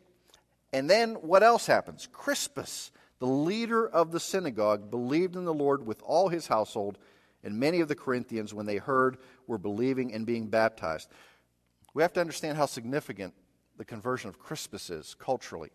And 0.72 0.90
then 0.90 1.14
what 1.14 1.44
else 1.44 1.66
happens? 1.66 2.08
Crispus, 2.10 2.90
the 3.20 3.26
leader 3.26 3.86
of 3.86 4.10
the 4.10 4.18
synagogue, 4.18 4.90
believed 4.90 5.36
in 5.36 5.44
the 5.44 5.54
Lord 5.54 5.86
with 5.86 6.02
all 6.02 6.30
his 6.30 6.48
household, 6.48 6.98
and 7.46 7.58
many 7.60 7.80
of 7.80 7.86
the 7.86 7.94
Corinthians, 7.94 8.52
when 8.52 8.66
they 8.66 8.78
heard, 8.78 9.18
were 9.46 9.56
believing 9.56 10.12
and 10.12 10.26
being 10.26 10.48
baptized. 10.48 11.08
We 11.94 12.02
have 12.02 12.12
to 12.14 12.20
understand 12.20 12.58
how 12.58 12.66
significant 12.66 13.34
the 13.78 13.84
conversion 13.84 14.28
of 14.28 14.38
Crispus 14.38 14.90
is 14.90 15.14
culturally. 15.14 15.70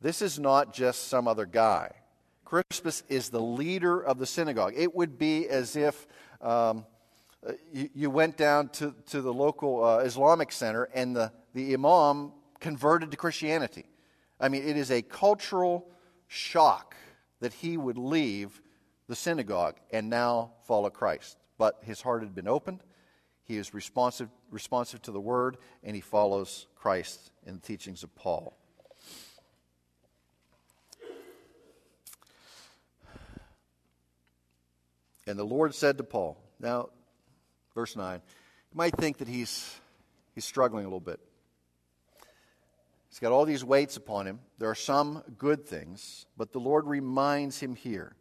This 0.00 0.20
is 0.20 0.40
not 0.40 0.74
just 0.74 1.06
some 1.06 1.28
other 1.28 1.46
guy. 1.46 1.92
Crispus 2.44 3.04
is 3.08 3.28
the 3.28 3.40
leader 3.40 4.00
of 4.00 4.18
the 4.18 4.26
synagogue. 4.26 4.74
It 4.76 4.92
would 4.92 5.18
be 5.18 5.48
as 5.48 5.76
if 5.76 6.04
um, 6.40 6.84
you, 7.72 7.88
you, 7.94 8.10
went 8.10 8.36
down 8.36 8.68
to, 8.70 8.92
to 9.10 9.22
the 9.22 9.32
local 9.32 9.84
uh, 9.84 9.98
Islamic 9.98 10.50
center 10.50 10.88
and 10.92 11.14
the, 11.14 11.32
the 11.54 11.74
imam 11.74 12.32
converted 12.58 13.12
to 13.12 13.16
Christianity. 13.16 13.84
I 14.40 14.48
mean, 14.48 14.66
it 14.66 14.76
is 14.76 14.90
a 14.90 15.00
cultural 15.00 15.88
shock 16.26 16.96
that 17.38 17.52
he 17.52 17.76
would 17.76 17.98
leave 17.98 18.60
the 19.08 19.16
synagogue 19.16 19.76
and 19.90 20.10
now 20.10 20.52
follow 20.64 20.90
Christ. 20.90 21.38
But 21.58 21.78
his 21.82 22.00
heart 22.00 22.22
had 22.22 22.34
been 22.34 22.48
opened, 22.48 22.82
he 23.44 23.56
is 23.56 23.72
responsive, 23.72 24.28
responsive 24.50 25.02
to 25.02 25.12
the 25.12 25.20
word, 25.20 25.56
and 25.84 25.94
he 25.94 26.02
follows 26.02 26.66
Christ 26.74 27.30
in 27.46 27.54
the 27.54 27.60
teachings 27.60 28.02
of 28.02 28.14
Paul. 28.16 28.56
And 35.28 35.38
the 35.38 35.44
Lord 35.44 35.74
said 35.74 35.98
to 35.98 36.04
Paul, 36.04 36.36
now, 36.60 36.90
verse 37.74 37.96
9, 37.96 38.20
you 38.72 38.76
might 38.76 38.96
think 38.96 39.18
that 39.18 39.28
he's, 39.28 39.74
he's 40.34 40.44
struggling 40.44 40.84
a 40.84 40.88
little 40.88 41.00
bit. 41.00 41.20
He's 43.08 43.18
got 43.18 43.32
all 43.32 43.44
these 43.44 43.64
weights 43.64 43.96
upon 43.96 44.26
him. 44.26 44.40
There 44.58 44.70
are 44.70 44.74
some 44.74 45.22
good 45.38 45.66
things, 45.66 46.26
but 46.36 46.52
the 46.52 46.60
Lord 46.60 46.86
reminds 46.86 47.60
him 47.60 47.74
here 47.74 48.14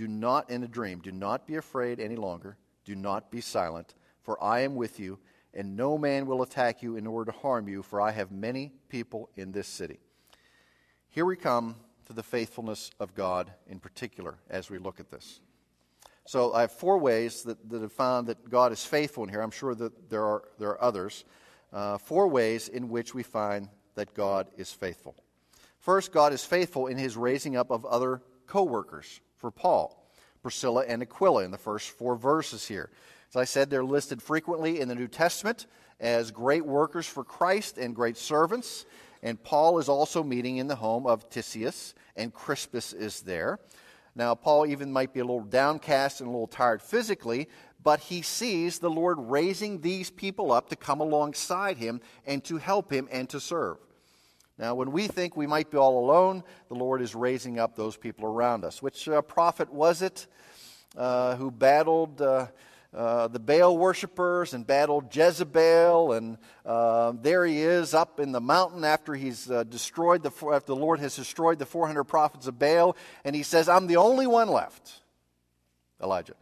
do 0.00 0.08
not, 0.08 0.48
in 0.48 0.62
a 0.62 0.66
dream, 0.66 1.00
do 1.00 1.12
not 1.12 1.46
be 1.46 1.56
afraid 1.56 2.00
any 2.00 2.16
longer. 2.16 2.56
Do 2.86 2.94
not 2.94 3.30
be 3.30 3.42
silent, 3.42 3.94
for 4.22 4.42
I 4.42 4.60
am 4.60 4.74
with 4.74 4.98
you, 4.98 5.18
and 5.52 5.76
no 5.76 5.98
man 5.98 6.24
will 6.24 6.40
attack 6.40 6.82
you 6.82 6.96
in 6.96 7.06
order 7.06 7.30
to 7.30 7.38
harm 7.38 7.68
you, 7.68 7.82
for 7.82 8.00
I 8.00 8.10
have 8.12 8.32
many 8.32 8.72
people 8.88 9.28
in 9.36 9.52
this 9.52 9.68
city. 9.68 10.00
Here 11.10 11.26
we 11.26 11.36
come 11.36 11.76
to 12.06 12.14
the 12.14 12.22
faithfulness 12.22 12.90
of 12.98 13.14
God 13.14 13.52
in 13.68 13.78
particular 13.78 14.38
as 14.48 14.70
we 14.70 14.78
look 14.78 15.00
at 15.00 15.10
this. 15.10 15.40
So 16.26 16.54
I 16.54 16.62
have 16.62 16.72
four 16.72 16.96
ways 16.96 17.42
that, 17.42 17.68
that 17.68 17.82
have 17.82 17.92
found 17.92 18.28
that 18.28 18.48
God 18.48 18.72
is 18.72 18.82
faithful 18.82 19.24
in 19.24 19.28
here. 19.28 19.42
I'm 19.42 19.50
sure 19.50 19.74
that 19.74 20.08
there 20.08 20.24
are, 20.24 20.44
there 20.58 20.70
are 20.70 20.82
others. 20.82 21.26
Uh, 21.74 21.98
four 21.98 22.26
ways 22.26 22.68
in 22.68 22.88
which 22.88 23.14
we 23.14 23.22
find 23.22 23.68
that 23.96 24.14
God 24.14 24.48
is 24.56 24.72
faithful. 24.72 25.14
First, 25.78 26.10
God 26.10 26.32
is 26.32 26.42
faithful 26.42 26.86
in 26.86 26.96
his 26.96 27.18
raising 27.18 27.54
up 27.54 27.70
of 27.70 27.84
other 27.84 28.22
co 28.46 28.62
workers 28.62 29.20
for 29.40 29.50
Paul, 29.50 30.06
Priscilla 30.42 30.84
and 30.86 31.02
Aquila, 31.02 31.44
in 31.44 31.50
the 31.50 31.58
first 31.58 31.90
four 31.90 32.14
verses 32.14 32.68
here. 32.68 32.90
As 33.30 33.36
I 33.36 33.44
said, 33.44 33.70
they're 33.70 33.84
listed 33.84 34.22
frequently 34.22 34.80
in 34.80 34.88
the 34.88 34.94
New 34.94 35.08
Testament 35.08 35.66
as 35.98 36.30
great 36.30 36.64
workers 36.64 37.06
for 37.06 37.24
Christ 37.24 37.78
and 37.78 37.94
great 37.94 38.16
servants. 38.16 38.84
And 39.22 39.42
Paul 39.42 39.78
is 39.78 39.88
also 39.88 40.22
meeting 40.22 40.58
in 40.58 40.66
the 40.66 40.76
home 40.76 41.06
of 41.06 41.28
Titius, 41.30 41.94
and 42.16 42.34
Crispus 42.34 42.92
is 42.92 43.22
there. 43.22 43.58
Now, 44.14 44.34
Paul 44.34 44.66
even 44.66 44.92
might 44.92 45.14
be 45.14 45.20
a 45.20 45.24
little 45.24 45.44
downcast 45.44 46.20
and 46.20 46.28
a 46.28 46.32
little 46.32 46.46
tired 46.46 46.82
physically, 46.82 47.48
but 47.82 48.00
he 48.00 48.22
sees 48.22 48.78
the 48.78 48.90
Lord 48.90 49.18
raising 49.18 49.80
these 49.80 50.10
people 50.10 50.52
up 50.52 50.68
to 50.68 50.76
come 50.76 51.00
alongside 51.00 51.78
him 51.78 52.00
and 52.26 52.44
to 52.44 52.58
help 52.58 52.92
him 52.92 53.08
and 53.10 53.28
to 53.30 53.40
serve. 53.40 53.78
Now, 54.60 54.74
when 54.74 54.92
we 54.92 55.06
think 55.06 55.38
we 55.38 55.46
might 55.46 55.70
be 55.70 55.78
all 55.78 56.04
alone, 56.04 56.44
the 56.68 56.74
Lord 56.74 57.00
is 57.00 57.14
raising 57.14 57.58
up 57.58 57.76
those 57.76 57.96
people 57.96 58.26
around 58.26 58.62
us. 58.62 58.82
Which 58.82 59.08
uh, 59.08 59.22
prophet 59.22 59.72
was 59.72 60.02
it 60.02 60.26
uh, 60.98 61.36
who 61.36 61.50
battled 61.50 62.20
uh, 62.20 62.48
uh, 62.94 63.28
the 63.28 63.38
Baal 63.38 63.78
worshippers 63.78 64.52
and 64.52 64.66
battled 64.66 65.16
Jezebel. 65.16 66.12
And 66.12 66.36
uh, 66.66 67.14
there 67.22 67.46
he 67.46 67.62
is 67.62 67.94
up 67.94 68.20
in 68.20 68.32
the 68.32 68.40
mountain 68.40 68.84
after 68.84 69.14
he's 69.14 69.50
uh, 69.50 69.64
destroyed 69.64 70.22
the 70.22 70.30
after 70.52 70.74
the 70.74 70.76
Lord 70.76 71.00
has 71.00 71.16
destroyed 71.16 71.58
the 71.58 71.64
400 71.64 72.04
prophets 72.04 72.46
of 72.46 72.58
Baal, 72.58 72.98
and 73.24 73.34
he 73.34 73.42
says, 73.42 73.66
"I'm 73.66 73.86
the 73.86 73.96
only 73.96 74.26
one 74.26 74.48
left." 74.48 74.92
Elijah, 76.02 76.34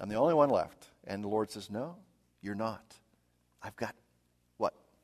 I'm 0.00 0.08
the 0.08 0.16
only 0.16 0.34
one 0.34 0.48
left, 0.48 0.88
and 1.06 1.22
the 1.22 1.28
Lord 1.28 1.50
says, 1.50 1.68
"No, 1.68 1.96
you're 2.40 2.54
not. 2.54 2.82
I've 3.62 3.76
got 3.76 3.94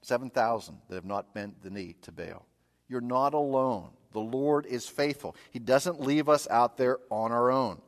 7,000 0.03 0.79
that 0.89 0.95
have 0.95 1.05
not 1.05 1.35
bent 1.35 1.63
the 1.63 1.71
knee 1.71 1.95
to 2.03 2.13
Baal. 2.13 2.47
You're 2.89 3.01
not 3.01 3.35
alone. 3.35 3.91
The 4.13 4.21
Lord 4.21 4.67
is 4.67 4.89
faithful. 4.89 5.37
He 5.51 5.59
doesn't 5.59 6.01
leave 6.01 6.29
us 6.29 6.49
out 6.51 6.77
there 6.77 6.99
on 7.11 7.33
our 7.33 7.51
own." 7.51 7.81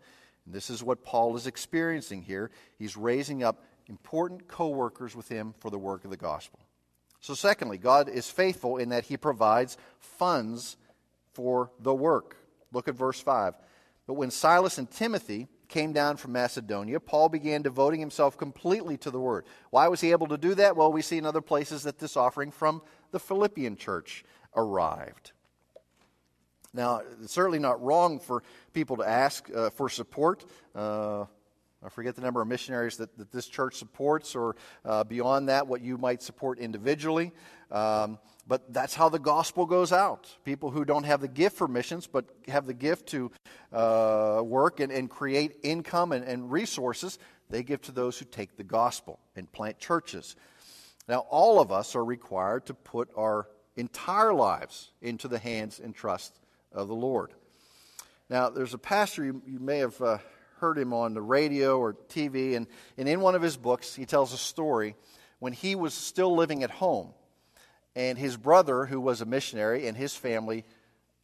And 0.45 0.55
this 0.55 0.71
is 0.71 0.83
what 0.83 1.05
Paul 1.05 1.37
is 1.37 1.47
experiencing 1.47 2.23
here. 2.23 2.51
He's 2.79 2.97
raising 2.97 3.43
up 3.43 3.65
important 3.87 4.49
co 4.49 4.69
workers 4.69 5.17
with 5.17 5.29
him 5.29 5.55
for 5.59 5.71
the 5.71 5.79
work 5.79 6.05
of 6.05 6.11
the 6.11 6.17
gospel. 6.17 6.61
So, 7.21 7.35
secondly, 7.35 7.79
God 7.79 8.09
is 8.09 8.31
faithful 8.31 8.77
in 8.77 8.89
that 8.89 9.05
he 9.05 9.17
provides 9.17 9.77
funds 9.99 10.77
for 11.33 11.71
the 11.79 11.95
work. 11.95 12.37
Look 12.73 12.89
at 12.89 12.95
verse 12.95 13.21
5. 13.21 13.57
But 14.07 14.15
when 14.15 14.31
Silas 14.31 14.79
and 14.79 14.91
Timothy 14.91 15.49
came 15.73 15.93
down 15.93 16.19
from 16.19 16.33
Macedonia, 16.33 17.01
Paul 17.01 17.31
began 17.31 17.63
devoting 17.63 17.99
himself 17.99 18.37
completely 18.37 18.99
to 18.99 19.11
the 19.11 19.19
word. 19.19 19.47
Why 19.71 19.89
was 19.89 20.03
he 20.03 20.13
able 20.13 20.29
to 20.29 20.37
do 20.37 20.55
that? 20.55 20.77
Well, 20.77 20.93
we 20.93 21.01
see 21.03 21.17
in 21.19 21.27
other 21.27 21.41
places 21.41 21.83
that 21.85 21.99
this 21.99 22.17
offering 22.17 22.51
from 22.51 22.83
the 23.11 23.19
Philippian 23.19 23.77
church 23.77 24.23
arrived. 24.55 25.33
Now, 26.75 27.01
it's 27.23 27.33
certainly 27.33 27.59
not 27.59 27.83
wrong 27.83 28.21
for 28.21 28.43
people 28.75 28.99
to 28.99 29.09
ask 29.09 29.49
uh, 29.55 29.71
for 29.71 29.89
support. 29.89 30.45
Uh, 30.75 31.25
I 31.85 31.89
forget 31.89 32.15
the 32.15 32.23
number 32.23 32.41
of 32.41 32.49
missionaries 32.49 32.99
that, 32.99 33.17
that 33.19 33.33
this 33.33 33.49
church 33.49 33.75
supports, 33.77 34.37
or 34.37 34.57
uh, 34.85 35.05
beyond 35.05 35.49
that, 35.49 35.67
what 35.67 35.81
you 35.81 35.99
might 35.99 36.23
support 36.23 36.59
individually. 36.59 37.33
Um, 37.73 38.19
but 38.47 38.73
that's 38.73 38.95
how 38.95 39.09
the 39.09 39.19
gospel 39.19 39.65
goes 39.65 39.93
out. 39.93 40.29
People 40.45 40.71
who 40.71 40.85
don't 40.85 41.05
have 41.05 41.23
the 41.23 41.29
gift 41.29 41.57
for 41.57 41.67
missions, 41.67 42.07
but 42.07 42.27
have 42.47 42.67
the 42.67 42.75
gift 42.75 43.09
to 43.09 43.33
uh, 43.73 44.43
work 44.45 44.79
and, 44.81 44.93
and, 44.93 45.09
create 45.09 45.57
income 45.63 46.13
and, 46.13 46.25
and 46.25 46.53
resources, 46.53 47.19
they 47.49 47.63
give 47.63 47.81
to 47.83 47.93
those 47.93 48.19
who 48.19 48.27
take 48.27 48.57
the 48.57 48.65
gospel 48.65 49.19
and 49.37 49.51
plant 49.51 49.79
churches. 49.79 50.37
Now, 51.09 51.21
all 51.31 51.61
of 51.61 51.73
us 51.73 51.97
are 51.97 52.05
required 52.05 52.67
to 52.67 52.75
put 52.75 53.09
our 53.17 53.49
entire 53.77 54.35
lives 54.35 54.91
into 55.01 55.29
the 55.29 55.39
hands 55.39 55.81
and 55.83 55.95
trust 55.95 56.39
of 56.73 56.89
the 56.89 56.95
Lord. 56.95 57.33
Now, 58.29 58.51
there's 58.51 58.75
a 58.75 58.79
pastor, 58.79 59.25
you, 59.25 59.43
you 59.47 59.59
may 59.61 59.79
have 59.79 60.01
uh, 60.01 60.19
heard 60.59 60.79
him 60.79 60.93
on 60.93 61.15
the 61.15 61.23
radio 61.23 61.79
or 61.79 61.95
TV, 61.95 62.57
and, 62.57 62.67
and 62.99 63.09
in 63.09 63.21
one 63.21 63.35
of 63.35 63.43
his 63.43 63.57
books, 63.57 63.95
he 63.95 64.05
tells 64.05 64.33
a 64.33 64.39
story 64.39 64.95
when 65.39 65.53
he 65.53 65.75
was 65.75 65.95
still 65.95 66.35
living 66.37 66.63
at 66.63 66.71
home, 66.71 67.13
and 67.95 68.19
his 68.19 68.37
brother, 68.37 68.87
who 68.87 69.01
was 69.01 69.21
a 69.21 69.27
missionary, 69.27 69.87
and 69.87 69.97
his 69.97 70.15
family 70.15 70.65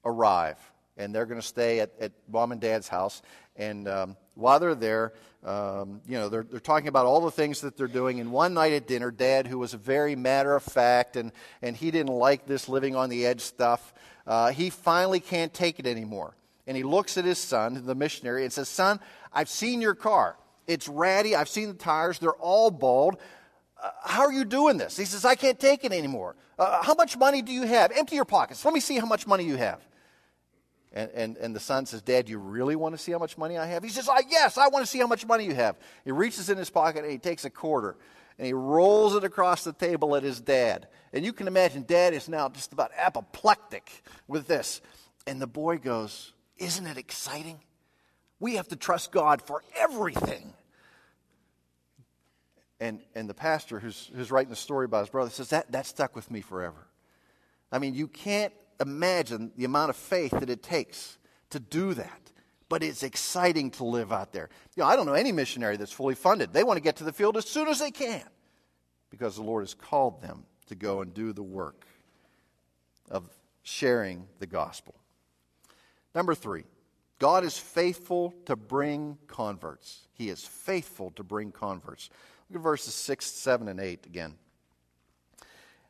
arrive. 0.05 0.59
And 0.97 1.15
they're 1.15 1.27
going 1.27 1.41
to 1.41 1.47
stay 1.47 1.81
at, 1.81 1.93
at 2.01 2.13
mom 2.31 2.53
and 2.53 2.61
dad's 2.61 2.89
house. 2.89 3.23
And 3.57 3.89
um, 3.89 4.17
while 4.35 4.61
they're 4.61 4.75
there, 4.75 5.13
um, 5.45 6.01
you 6.07 6.19
know, 6.19 6.29
they're, 6.29 6.43
they're 6.43 6.61
talking 6.61 6.89
about 6.89 7.07
all 7.07 7.21
the 7.21 7.31
things 7.31 7.61
that 7.61 7.77
they're 7.77 7.87
doing. 7.87 8.21
And 8.21 8.33
one 8.33 8.55
night 8.55 8.73
at 8.73 8.87
dinner, 8.87 9.11
dad, 9.11 9.47
who 9.47 9.59
was 9.59 9.73
very 9.73 10.17
matter 10.17 10.55
of 10.55 10.63
fact, 10.63 11.17
and, 11.17 11.33
and 11.63 11.77
he 11.77 11.91
didn't 11.91 12.13
like 12.13 12.47
this 12.47 12.69
living 12.69 12.97
on 12.97 13.11
the 13.11 13.27
edge 13.27 13.41
stuff, 13.41 13.95
uh, 14.27 14.51
he 14.51 14.71
finally 14.71 15.21
can't 15.21 15.55
take 15.55 15.79
it 15.79 15.87
anymore. 15.87 16.35
And 16.67 16.77
he 16.77 16.83
looks 16.83 17.17
at 17.17 17.25
his 17.25 17.39
son, 17.39 17.87
the 17.87 17.95
missionary, 17.95 18.45
and 18.45 18.53
says, 18.53 18.69
Son, 18.69 19.01
I've 19.33 19.49
seen 19.49 19.81
your 19.81 19.95
car. 19.95 20.37
It's 20.67 20.87
ratty. 20.87 21.35
I've 21.35 21.49
seen 21.49 21.69
the 21.69 21.75
tires. 21.75 22.19
They're 22.19 22.33
all 22.33 22.71
bald. 22.71 23.17
Uh, 23.83 23.91
how 24.03 24.23
are 24.23 24.33
you 24.33 24.45
doing 24.45 24.77
this? 24.77 24.97
He 24.97 25.05
says, 25.05 25.25
I 25.25 25.35
can't 25.35 25.59
take 25.59 25.85
it 25.85 25.93
anymore. 25.93 26.35
Uh, 26.59 26.83
how 26.83 26.95
much 26.95 27.17
money 27.17 27.43
do 27.43 27.53
you 27.53 27.63
have? 27.63 27.93
Empty 27.93 28.17
your 28.17 28.25
pockets. 28.25 28.65
Let 28.65 28.75
me 28.75 28.81
see 28.81 28.99
how 28.99 29.07
much 29.07 29.27
money 29.27 29.45
you 29.45 29.57
have. 29.57 29.87
And, 30.93 31.11
and, 31.13 31.37
and 31.37 31.55
the 31.55 31.61
son 31.61 31.87
says, 31.87 32.03
Dad, 32.03 32.29
you 32.29 32.39
really 32.39 32.75
want 32.75 32.97
to 32.97 32.99
see 32.99 33.13
how 33.13 33.19
much 33.19 33.39
money 33.39 33.57
I 33.59 33.67
have? 33.67 33.85
He 33.85 33.91
says, 33.91 34.09
I, 34.09 34.23
Yes, 34.29 34.59
I 34.59 34.69
want 34.69 34.85
to 34.85 34.91
see 34.91 34.99
how 34.99 35.07
much 35.07 35.27
money 35.27 35.45
you 35.45 35.55
have. 35.55 35.77
He 36.05 36.11
reaches 36.11 36.51
in 36.51 36.59
his 36.59 36.71
pocket 36.71 37.05
and 37.05 37.13
he 37.13 37.19
takes 37.19 37.45
a 37.45 37.51
quarter 37.51 37.97
and 38.39 38.47
he 38.47 38.53
rolls 38.53 39.15
it 39.15 39.25
across 39.25 39.65
the 39.65 39.73
table 39.73 40.17
at 40.17 40.23
his 40.23 40.41
dad. 40.41 40.89
And 41.13 41.25
you 41.25 41.33
can 41.33 41.47
imagine 41.47 41.85
dad 41.87 42.15
is 42.15 42.29
now 42.29 42.49
just 42.49 42.73
about 42.73 42.91
apoplectic 42.97 44.03
with 44.27 44.47
this. 44.47 44.81
And 45.27 45.43
the 45.43 45.47
boy 45.47 45.79
goes, 45.79 46.33
Isn't 46.57 46.87
it 46.87 46.97
exciting? 46.97 47.61
We 48.41 48.55
have 48.55 48.69
to 48.69 48.77
trust 48.77 49.13
God 49.13 49.43
for 49.43 49.63
everything. 49.77 50.55
And, 52.81 53.01
and 53.15 53.29
the 53.29 53.35
pastor 53.35 53.81
who's, 53.81 54.11
who's 54.15 54.31
writing 54.31 54.51
the 54.51 54.57
story 54.57 54.85
about 54.85 55.01
his 55.01 55.11
brother 55.11 55.31
says, 55.31 55.51
that, 55.51 55.73
that 55.73 55.87
stuck 55.87 56.15
with 56.15 56.31
me 56.31 56.41
forever. 56.41 56.87
I 57.73 57.79
mean, 57.79 57.95
you 57.95 58.07
can't 58.07 58.53
imagine 58.81 59.51
the 59.57 59.65
amount 59.65 59.91
of 59.91 59.97
faith 59.97 60.31
that 60.31 60.49
it 60.49 60.63
takes 60.63 61.19
to 61.51 61.59
do 61.59 61.95
that. 61.95 62.21
But 62.69 62.83
it's 62.83 63.03
exciting 63.03 63.71
to 63.73 63.85
live 63.85 64.13
out 64.13 64.33
there. 64.33 64.51
You 64.77 64.83
know, 64.83 64.89
I 64.89 64.95
don't 64.95 65.07
know 65.07 65.15
any 65.15 65.33
missionary 65.33 65.79
that's 65.79 65.91
fully 65.91 66.15
funded. 66.15 66.53
They 66.53 66.63
want 66.63 66.77
to 66.77 66.83
get 66.83 66.97
to 66.97 67.05
the 67.05 67.13
field 67.13 67.37
as 67.37 67.47
soon 67.47 67.67
as 67.67 67.79
they 67.79 67.91
can 67.91 68.23
because 69.11 69.37
the 69.37 69.43
Lord 69.43 69.63
has 69.63 69.73
called 69.73 70.21
them 70.21 70.45
to 70.67 70.75
go 70.75 71.01
and 71.01 71.15
do 71.15 71.33
the 71.33 71.43
work. 71.43 71.87
of 73.11 73.25
sharing 73.63 74.27
the 74.39 74.47
gospel. 74.47 74.95
Number 76.15 76.35
three, 76.35 76.65
God 77.19 77.45
is 77.45 77.59
faithful 77.59 78.35
to 78.47 78.57
bring 78.57 79.19
converts. 79.27 80.09
He 80.15 80.29
is 80.31 80.45
faithful 80.45 81.11
to 81.13 81.23
bring 81.23 81.53
converts. 81.53 82.11
Look 82.51 82.61
at 82.61 82.63
verses 82.63 82.95
6, 82.95 83.27
7, 83.27 83.69
and 83.69 83.81
8 83.81 84.07
again. 84.07 84.35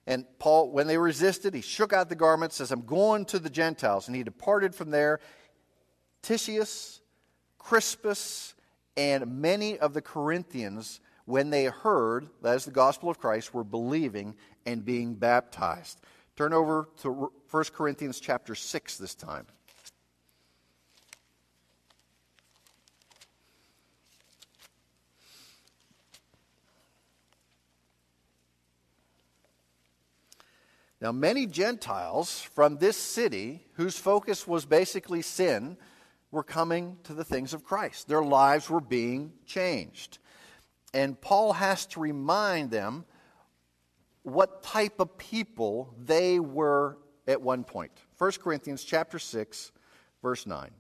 And 0.06 0.24
Paul, 0.38 0.70
when 0.70 0.86
they 0.86 0.96
resisted, 0.96 1.54
he 1.54 1.60
shook 1.60 1.92
out 1.92 2.08
the 2.08 2.14
garment, 2.14 2.52
says, 2.52 2.72
I'm 2.72 2.86
going 2.86 3.26
to 3.26 3.38
the 3.38 3.50
Gentiles. 3.50 4.08
And 4.08 4.16
he 4.16 4.22
departed 4.22 4.74
from 4.74 4.90
there. 4.90 5.20
Titius, 6.22 7.00
Crispus, 7.58 8.54
and 8.96 9.40
many 9.40 9.78
of 9.78 9.92
the 9.92 10.00
Corinthians, 10.00 11.00
when 11.26 11.50
they 11.50 11.66
heard, 11.66 12.28
that 12.42 12.56
is 12.56 12.64
the 12.64 12.70
gospel 12.70 13.10
of 13.10 13.18
Christ, 13.18 13.52
were 13.52 13.64
believing 13.64 14.34
and 14.64 14.84
being 14.84 15.14
baptized. 15.14 16.00
Turn 16.36 16.52
over 16.52 16.88
to 17.02 17.30
1 17.50 17.64
Corinthians 17.74 18.18
chapter 18.18 18.54
6 18.54 18.96
this 18.96 19.14
time. 19.14 19.46
Now, 31.00 31.12
many 31.12 31.46
Gentiles 31.46 32.40
from 32.40 32.78
this 32.78 32.96
city, 32.96 33.64
whose 33.74 33.96
focus 33.96 34.46
was 34.46 34.66
basically 34.66 35.22
sin, 35.22 35.76
were 36.30 36.42
coming 36.42 36.96
to 37.04 37.14
the 37.14 37.24
things 37.24 37.54
of 37.54 37.64
Christ. 37.64 38.08
Their 38.08 38.22
lives 38.22 38.68
were 38.68 38.80
being 38.80 39.32
changed. 39.46 40.18
And 40.92 41.20
Paul 41.20 41.52
has 41.52 41.86
to 41.86 42.00
remind 42.00 42.70
them 42.70 43.04
what 44.22 44.62
type 44.62 45.00
of 45.00 45.16
people 45.16 45.94
they 45.96 46.40
were 46.40 46.98
at 47.26 47.40
one 47.40 47.64
point. 47.64 47.92
1 48.18 48.32
Corinthians 48.42 48.84
chapter 48.84 49.18
6 49.18 49.72
verse 50.22 50.46
9. 50.46 50.70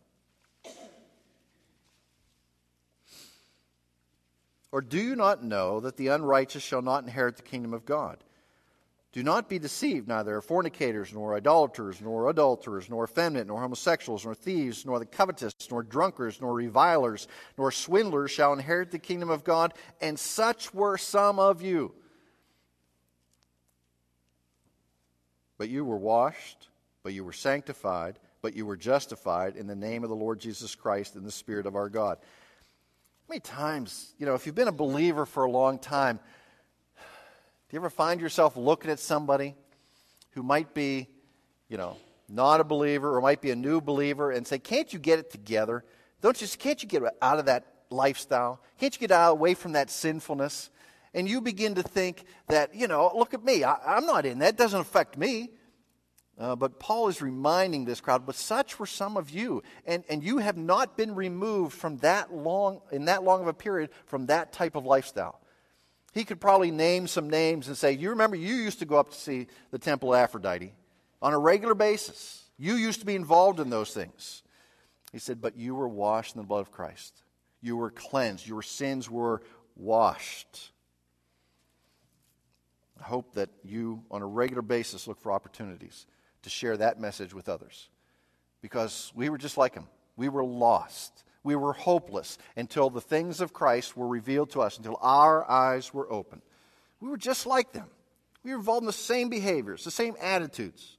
Or 4.70 4.82
do 4.82 4.98
you 4.98 5.16
not 5.16 5.42
know 5.42 5.80
that 5.80 5.96
the 5.96 6.08
unrighteous 6.08 6.62
shall 6.62 6.82
not 6.82 7.04
inherit 7.04 7.36
the 7.36 7.42
kingdom 7.42 7.72
of 7.72 7.86
God? 7.86 8.22
Do 9.18 9.24
not 9.24 9.48
be 9.48 9.58
deceived, 9.58 10.06
neither 10.06 10.40
fornicators, 10.40 11.12
nor 11.12 11.34
idolaters, 11.34 12.00
nor 12.00 12.28
adulterers, 12.28 12.88
nor 12.88 13.02
effeminate, 13.02 13.48
nor 13.48 13.60
homosexuals, 13.60 14.24
nor 14.24 14.32
thieves, 14.32 14.86
nor 14.86 15.00
the 15.00 15.06
covetous, 15.06 15.52
nor 15.72 15.82
drunkards, 15.82 16.40
nor 16.40 16.54
revilers, 16.54 17.26
nor 17.56 17.72
swindlers 17.72 18.30
shall 18.30 18.52
inherit 18.52 18.92
the 18.92 18.98
kingdom 19.00 19.28
of 19.28 19.42
God, 19.42 19.74
and 20.00 20.16
such 20.16 20.72
were 20.72 20.96
some 20.96 21.40
of 21.40 21.62
you. 21.62 21.92
But 25.56 25.68
you 25.68 25.84
were 25.84 25.98
washed, 25.98 26.68
but 27.02 27.12
you 27.12 27.24
were 27.24 27.32
sanctified, 27.32 28.20
but 28.40 28.54
you 28.54 28.66
were 28.66 28.76
justified 28.76 29.56
in 29.56 29.66
the 29.66 29.74
name 29.74 30.04
of 30.04 30.10
the 30.10 30.14
Lord 30.14 30.38
Jesus 30.38 30.76
Christ 30.76 31.16
in 31.16 31.24
the 31.24 31.32
Spirit 31.32 31.66
of 31.66 31.74
our 31.74 31.88
God. 31.88 32.18
How 32.20 33.30
many 33.30 33.40
times, 33.40 34.14
you 34.16 34.26
know, 34.26 34.34
if 34.34 34.46
you've 34.46 34.54
been 34.54 34.68
a 34.68 34.72
believer 34.72 35.26
for 35.26 35.42
a 35.42 35.50
long 35.50 35.80
time, 35.80 36.20
do 37.68 37.74
you 37.74 37.80
ever 37.80 37.90
find 37.90 38.20
yourself 38.20 38.56
looking 38.56 38.90
at 38.90 38.98
somebody 38.98 39.54
who 40.30 40.42
might 40.42 40.72
be, 40.72 41.08
you 41.68 41.76
know, 41.76 41.96
not 42.28 42.60
a 42.60 42.64
believer 42.64 43.14
or 43.14 43.20
might 43.20 43.42
be 43.42 43.50
a 43.50 43.56
new 43.56 43.80
believer 43.80 44.30
and 44.30 44.46
say, 44.46 44.58
"Can't 44.58 44.92
you 44.92 44.98
get 44.98 45.18
it 45.18 45.30
together? 45.30 45.84
Don't 46.22 46.40
you? 46.40 46.48
Can't 46.48 46.82
you 46.82 46.88
get 46.88 47.02
out 47.20 47.38
of 47.38 47.46
that 47.46 47.66
lifestyle? 47.90 48.60
Can't 48.78 48.94
you 48.94 49.00
get 49.00 49.10
out 49.10 49.32
away 49.32 49.54
from 49.54 49.72
that 49.72 49.90
sinfulness?" 49.90 50.70
And 51.14 51.28
you 51.28 51.40
begin 51.40 51.74
to 51.76 51.82
think 51.82 52.24
that, 52.48 52.74
you 52.74 52.86
know, 52.86 53.10
look 53.14 53.32
at 53.32 53.42
me. 53.42 53.64
I, 53.64 53.96
am 53.96 54.06
not 54.06 54.26
in 54.26 54.38
that. 54.40 54.56
Doesn't 54.56 54.80
affect 54.80 55.16
me. 55.16 55.50
Uh, 56.38 56.54
but 56.54 56.78
Paul 56.78 57.08
is 57.08 57.20
reminding 57.20 57.84
this 57.84 58.00
crowd, 58.00 58.24
but 58.24 58.36
such 58.36 58.78
were 58.78 58.86
some 58.86 59.16
of 59.16 59.28
you, 59.28 59.64
and, 59.84 60.04
and 60.08 60.22
you 60.22 60.38
have 60.38 60.56
not 60.56 60.96
been 60.96 61.16
removed 61.16 61.76
from 61.76 61.96
that 61.98 62.32
long, 62.32 62.80
in 62.92 63.06
that 63.06 63.24
long 63.24 63.40
of 63.40 63.48
a 63.48 63.52
period, 63.52 63.90
from 64.06 64.26
that 64.26 64.52
type 64.52 64.76
of 64.76 64.86
lifestyle. 64.86 65.40
He 66.18 66.24
could 66.24 66.40
probably 66.40 66.72
name 66.72 67.06
some 67.06 67.30
names 67.30 67.68
and 67.68 67.76
say, 67.76 67.92
You 67.92 68.10
remember, 68.10 68.34
you 68.34 68.56
used 68.56 68.80
to 68.80 68.84
go 68.84 68.98
up 68.98 69.10
to 69.10 69.16
see 69.16 69.46
the 69.70 69.78
temple 69.78 70.12
of 70.12 70.18
Aphrodite 70.18 70.72
on 71.22 71.32
a 71.32 71.38
regular 71.38 71.76
basis. 71.76 72.42
You 72.58 72.74
used 72.74 72.98
to 72.98 73.06
be 73.06 73.14
involved 73.14 73.60
in 73.60 73.70
those 73.70 73.94
things. 73.94 74.42
He 75.12 75.20
said, 75.20 75.40
But 75.40 75.56
you 75.56 75.76
were 75.76 75.86
washed 75.86 76.34
in 76.34 76.40
the 76.40 76.46
blood 76.48 76.62
of 76.62 76.72
Christ. 76.72 77.22
You 77.60 77.76
were 77.76 77.92
cleansed. 77.92 78.48
Your 78.48 78.62
sins 78.62 79.08
were 79.08 79.42
washed. 79.76 80.72
I 83.00 83.04
hope 83.04 83.34
that 83.34 83.50
you, 83.62 84.02
on 84.10 84.20
a 84.20 84.26
regular 84.26 84.62
basis, 84.62 85.06
look 85.06 85.20
for 85.20 85.30
opportunities 85.30 86.04
to 86.42 86.50
share 86.50 86.76
that 86.78 86.98
message 86.98 87.32
with 87.32 87.48
others. 87.48 87.90
Because 88.60 89.12
we 89.14 89.28
were 89.28 89.38
just 89.38 89.56
like 89.56 89.74
him. 89.74 89.86
We 90.16 90.28
were 90.28 90.44
lost. 90.44 91.22
We 91.48 91.56
were 91.56 91.72
hopeless 91.72 92.36
until 92.58 92.90
the 92.90 93.00
things 93.00 93.40
of 93.40 93.54
Christ 93.54 93.96
were 93.96 94.06
revealed 94.06 94.50
to 94.50 94.60
us, 94.60 94.76
until 94.76 94.98
our 95.00 95.50
eyes 95.50 95.94
were 95.94 96.12
opened. 96.12 96.42
We 97.00 97.08
were 97.08 97.16
just 97.16 97.46
like 97.46 97.72
them. 97.72 97.86
We 98.44 98.50
were 98.50 98.58
involved 98.58 98.82
in 98.82 98.86
the 98.86 98.92
same 98.92 99.30
behaviors, 99.30 99.82
the 99.82 99.90
same 99.90 100.14
attitudes. 100.20 100.98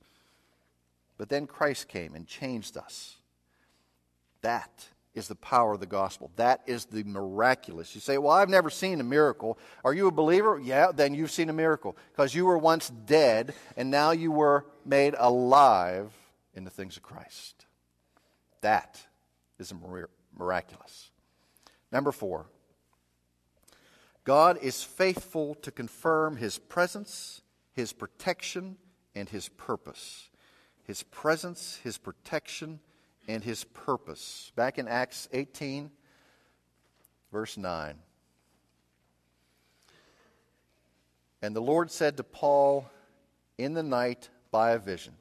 But 1.19 1.29
then 1.29 1.45
Christ 1.45 1.87
came 1.87 2.15
and 2.15 2.25
changed 2.25 2.77
us. 2.77 3.17
That 4.41 4.87
is 5.13 5.27
the 5.27 5.35
power 5.35 5.73
of 5.73 5.81
the 5.81 5.85
gospel. 5.85 6.31
That 6.35 6.61
is 6.65 6.85
the 6.85 7.03
miraculous. 7.03 7.93
You 7.93 8.01
say, 8.01 8.17
Well, 8.17 8.33
I've 8.33 8.49
never 8.49 8.71
seen 8.71 8.99
a 8.99 9.03
miracle. 9.03 9.59
Are 9.85 9.93
you 9.93 10.07
a 10.07 10.11
believer? 10.11 10.59
Yeah, 10.59 10.91
then 10.91 11.13
you've 11.13 11.29
seen 11.29 11.51
a 11.51 11.53
miracle. 11.53 11.95
Because 12.11 12.33
you 12.33 12.47
were 12.47 12.57
once 12.57 12.89
dead, 12.89 13.53
and 13.77 13.91
now 13.91 14.09
you 14.09 14.31
were 14.31 14.65
made 14.83 15.13
alive 15.15 16.11
in 16.55 16.63
the 16.63 16.71
things 16.71 16.97
of 16.97 17.03
Christ. 17.03 17.67
That 18.61 18.99
is 19.59 19.71
a 19.71 19.75
miraculous. 20.37 21.11
Number 21.91 22.11
four, 22.11 22.47
God 24.23 24.59
is 24.61 24.83
faithful 24.83 25.55
to 25.55 25.71
confirm 25.71 26.37
his 26.37 26.59
presence, 26.59 27.41
his 27.73 27.93
protection, 27.93 28.77
and 29.15 29.27
his 29.29 29.49
purpose. 29.49 30.29
His 30.83 31.03
presence, 31.03 31.79
his 31.83 31.97
protection, 31.97 32.79
and 33.27 33.43
his 33.43 33.63
purpose. 33.63 34.51
Back 34.55 34.77
in 34.77 34.87
Acts 34.87 35.27
18, 35.33 35.91
verse 37.31 37.57
9. 37.57 37.95
And 41.41 41.55
the 41.55 41.61
Lord 41.61 41.89
said 41.89 42.17
to 42.17 42.23
Paul 42.23 42.89
in 43.57 43.73
the 43.73 43.83
night 43.83 44.29
by 44.51 44.71
a 44.71 44.79
vision, 44.79 45.13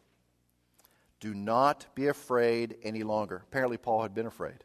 Do 1.21 1.35
not 1.35 1.87
be 1.95 2.09
afraid 2.09 2.77
any 2.83 3.03
longer. 3.03 3.43
Apparently, 3.49 3.77
Paul 3.77 4.03
had 4.03 4.15
been 4.15 4.27
afraid. 4.27 4.65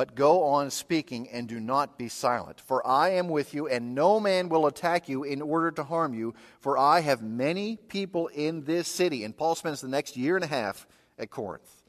But 0.00 0.14
go 0.14 0.44
on 0.44 0.70
speaking 0.70 1.28
and 1.28 1.46
do 1.46 1.60
not 1.60 1.98
be 1.98 2.08
silent. 2.08 2.58
For 2.62 2.86
I 2.86 3.10
am 3.10 3.28
with 3.28 3.52
you, 3.52 3.68
and 3.68 3.94
no 3.94 4.18
man 4.18 4.48
will 4.48 4.66
attack 4.66 5.10
you 5.10 5.24
in 5.24 5.42
order 5.42 5.70
to 5.72 5.84
harm 5.84 6.14
you, 6.14 6.32
for 6.58 6.78
I 6.78 7.00
have 7.00 7.20
many 7.20 7.76
people 7.76 8.28
in 8.28 8.64
this 8.64 8.88
city. 8.88 9.24
And 9.24 9.36
Paul 9.36 9.56
spends 9.56 9.82
the 9.82 9.88
next 9.88 10.16
year 10.16 10.36
and 10.36 10.44
a 10.44 10.48
half 10.48 10.86
at 11.18 11.28
Corinth. 11.28 11.82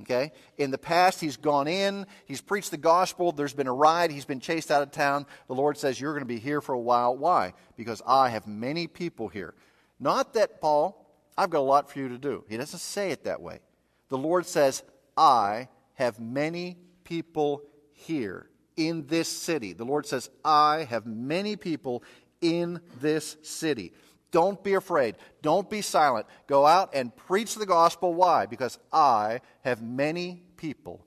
Okay? 0.00 0.32
In 0.56 0.70
the 0.70 0.78
past, 0.78 1.20
he's 1.20 1.36
gone 1.36 1.68
in, 1.68 2.06
he's 2.24 2.40
preached 2.40 2.70
the 2.70 2.78
gospel, 2.78 3.32
there's 3.32 3.52
been 3.52 3.66
a 3.66 3.74
riot, 3.74 4.12
he's 4.12 4.24
been 4.24 4.40
chased 4.40 4.70
out 4.70 4.80
of 4.80 4.90
town. 4.90 5.26
The 5.46 5.54
Lord 5.54 5.76
says, 5.76 6.00
You're 6.00 6.14
going 6.14 6.22
to 6.22 6.26
be 6.26 6.38
here 6.38 6.62
for 6.62 6.72
a 6.72 6.80
while. 6.80 7.14
Why? 7.14 7.52
Because 7.76 8.00
I 8.06 8.30
have 8.30 8.46
many 8.46 8.86
people 8.86 9.28
here. 9.28 9.52
Not 10.00 10.32
that, 10.32 10.62
Paul, 10.62 11.06
I've 11.36 11.50
got 11.50 11.58
a 11.58 11.68
lot 11.68 11.92
for 11.92 11.98
you 11.98 12.08
to 12.08 12.16
do. 12.16 12.44
He 12.48 12.56
doesn't 12.56 12.78
say 12.78 13.10
it 13.10 13.24
that 13.24 13.42
way. 13.42 13.60
The 14.08 14.16
Lord 14.16 14.46
says, 14.46 14.82
I 15.18 15.68
have 15.96 16.18
many 16.18 16.78
people 17.08 17.62
here 17.92 18.50
in 18.76 19.06
this 19.06 19.28
city. 19.28 19.72
The 19.72 19.84
Lord 19.84 20.06
says, 20.06 20.28
I 20.44 20.86
have 20.90 21.06
many 21.06 21.56
people 21.56 22.04
in 22.42 22.80
this 23.00 23.36
city. 23.42 23.92
Don't 24.30 24.62
be 24.62 24.74
afraid. 24.74 25.16
Don't 25.40 25.70
be 25.70 25.80
silent. 25.80 26.26
Go 26.46 26.66
out 26.66 26.90
and 26.94 27.16
preach 27.16 27.54
the 27.54 27.64
gospel. 27.64 28.12
Why? 28.12 28.44
Because 28.44 28.78
I 28.92 29.40
have 29.62 29.82
many 29.82 30.42
people 30.58 31.02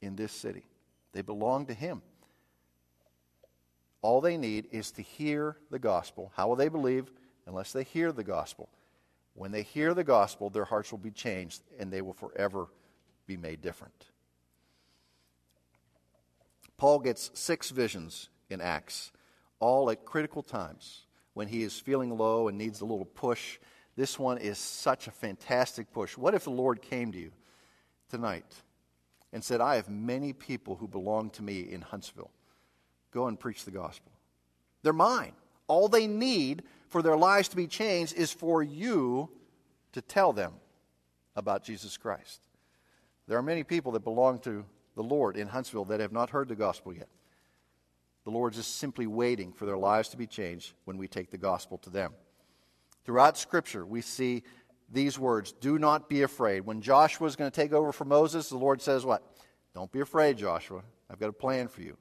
in 0.00 0.14
this 0.14 0.30
city. 0.30 0.62
They 1.12 1.22
belong 1.22 1.66
to 1.66 1.74
Him. 1.74 2.02
All 4.00 4.20
they 4.20 4.36
need 4.36 4.68
is 4.70 4.92
to 4.92 5.02
hear 5.02 5.56
the 5.70 5.78
gospel. 5.78 6.32
How 6.36 6.48
will 6.48 6.56
they 6.56 6.68
believe 6.68 7.10
unless 7.46 7.72
they 7.72 7.82
hear 7.82 8.12
the 8.12 8.24
gospel? 8.24 8.68
When 9.34 9.50
they 9.50 9.62
hear 9.62 9.92
the 9.92 10.04
gospel, 10.04 10.50
their 10.50 10.64
hearts 10.64 10.92
will 10.92 10.98
be 10.98 11.10
changed 11.10 11.62
and 11.80 11.92
they 11.92 12.00
will 12.00 12.12
forever 12.12 12.68
be 13.26 13.36
made 13.36 13.60
different. 13.60 14.11
Paul 16.82 16.98
gets 16.98 17.30
six 17.34 17.70
visions 17.70 18.28
in 18.50 18.60
Acts, 18.60 19.12
all 19.60 19.88
at 19.88 20.04
critical 20.04 20.42
times 20.42 21.02
when 21.32 21.46
he 21.46 21.62
is 21.62 21.78
feeling 21.78 22.18
low 22.18 22.48
and 22.48 22.58
needs 22.58 22.80
a 22.80 22.84
little 22.84 23.04
push. 23.04 23.60
This 23.94 24.18
one 24.18 24.36
is 24.36 24.58
such 24.58 25.06
a 25.06 25.12
fantastic 25.12 25.92
push. 25.92 26.18
What 26.18 26.34
if 26.34 26.42
the 26.42 26.50
Lord 26.50 26.82
came 26.82 27.12
to 27.12 27.18
you 27.20 27.30
tonight 28.10 28.52
and 29.32 29.44
said, 29.44 29.60
I 29.60 29.76
have 29.76 29.88
many 29.88 30.32
people 30.32 30.74
who 30.74 30.88
belong 30.88 31.30
to 31.30 31.42
me 31.44 31.60
in 31.60 31.82
Huntsville. 31.82 32.32
Go 33.12 33.28
and 33.28 33.38
preach 33.38 33.64
the 33.64 33.70
gospel. 33.70 34.10
They're 34.82 34.92
mine. 34.92 35.34
All 35.68 35.86
they 35.86 36.08
need 36.08 36.64
for 36.88 37.00
their 37.00 37.16
lives 37.16 37.46
to 37.50 37.56
be 37.56 37.68
changed 37.68 38.16
is 38.16 38.32
for 38.32 38.60
you 38.60 39.30
to 39.92 40.02
tell 40.02 40.32
them 40.32 40.54
about 41.36 41.62
Jesus 41.62 41.96
Christ. 41.96 42.40
There 43.28 43.38
are 43.38 43.42
many 43.42 43.62
people 43.62 43.92
that 43.92 44.02
belong 44.02 44.40
to 44.40 44.64
the 44.94 45.02
Lord 45.02 45.36
in 45.36 45.48
Huntsville 45.48 45.84
that 45.86 46.00
have 46.00 46.12
not 46.12 46.30
heard 46.30 46.48
the 46.48 46.54
gospel 46.54 46.92
yet. 46.92 47.08
The 48.24 48.30
Lord 48.30 48.56
is 48.56 48.66
simply 48.66 49.06
waiting 49.06 49.52
for 49.52 49.66
their 49.66 49.76
lives 49.76 50.10
to 50.10 50.16
be 50.16 50.26
changed 50.26 50.74
when 50.84 50.96
we 50.96 51.08
take 51.08 51.30
the 51.30 51.38
gospel 51.38 51.78
to 51.78 51.90
them. 51.90 52.12
Throughout 53.04 53.36
Scripture, 53.36 53.84
we 53.84 54.00
see 54.00 54.44
these 54.90 55.18
words 55.18 55.52
do 55.52 55.78
not 55.78 56.08
be 56.08 56.22
afraid. 56.22 56.60
When 56.60 56.80
Joshua 56.80 57.26
is 57.26 57.34
going 57.34 57.50
to 57.50 57.54
take 57.54 57.72
over 57.72 57.92
for 57.92 58.04
Moses, 58.04 58.48
the 58.48 58.58
Lord 58.58 58.80
says, 58.80 59.04
What? 59.04 59.22
Don't 59.74 59.90
be 59.90 60.00
afraid, 60.00 60.36
Joshua. 60.36 60.82
I've 61.10 61.18
got 61.18 61.30
a 61.30 61.32
plan 61.32 61.68
for 61.68 61.82
you. 61.82 61.96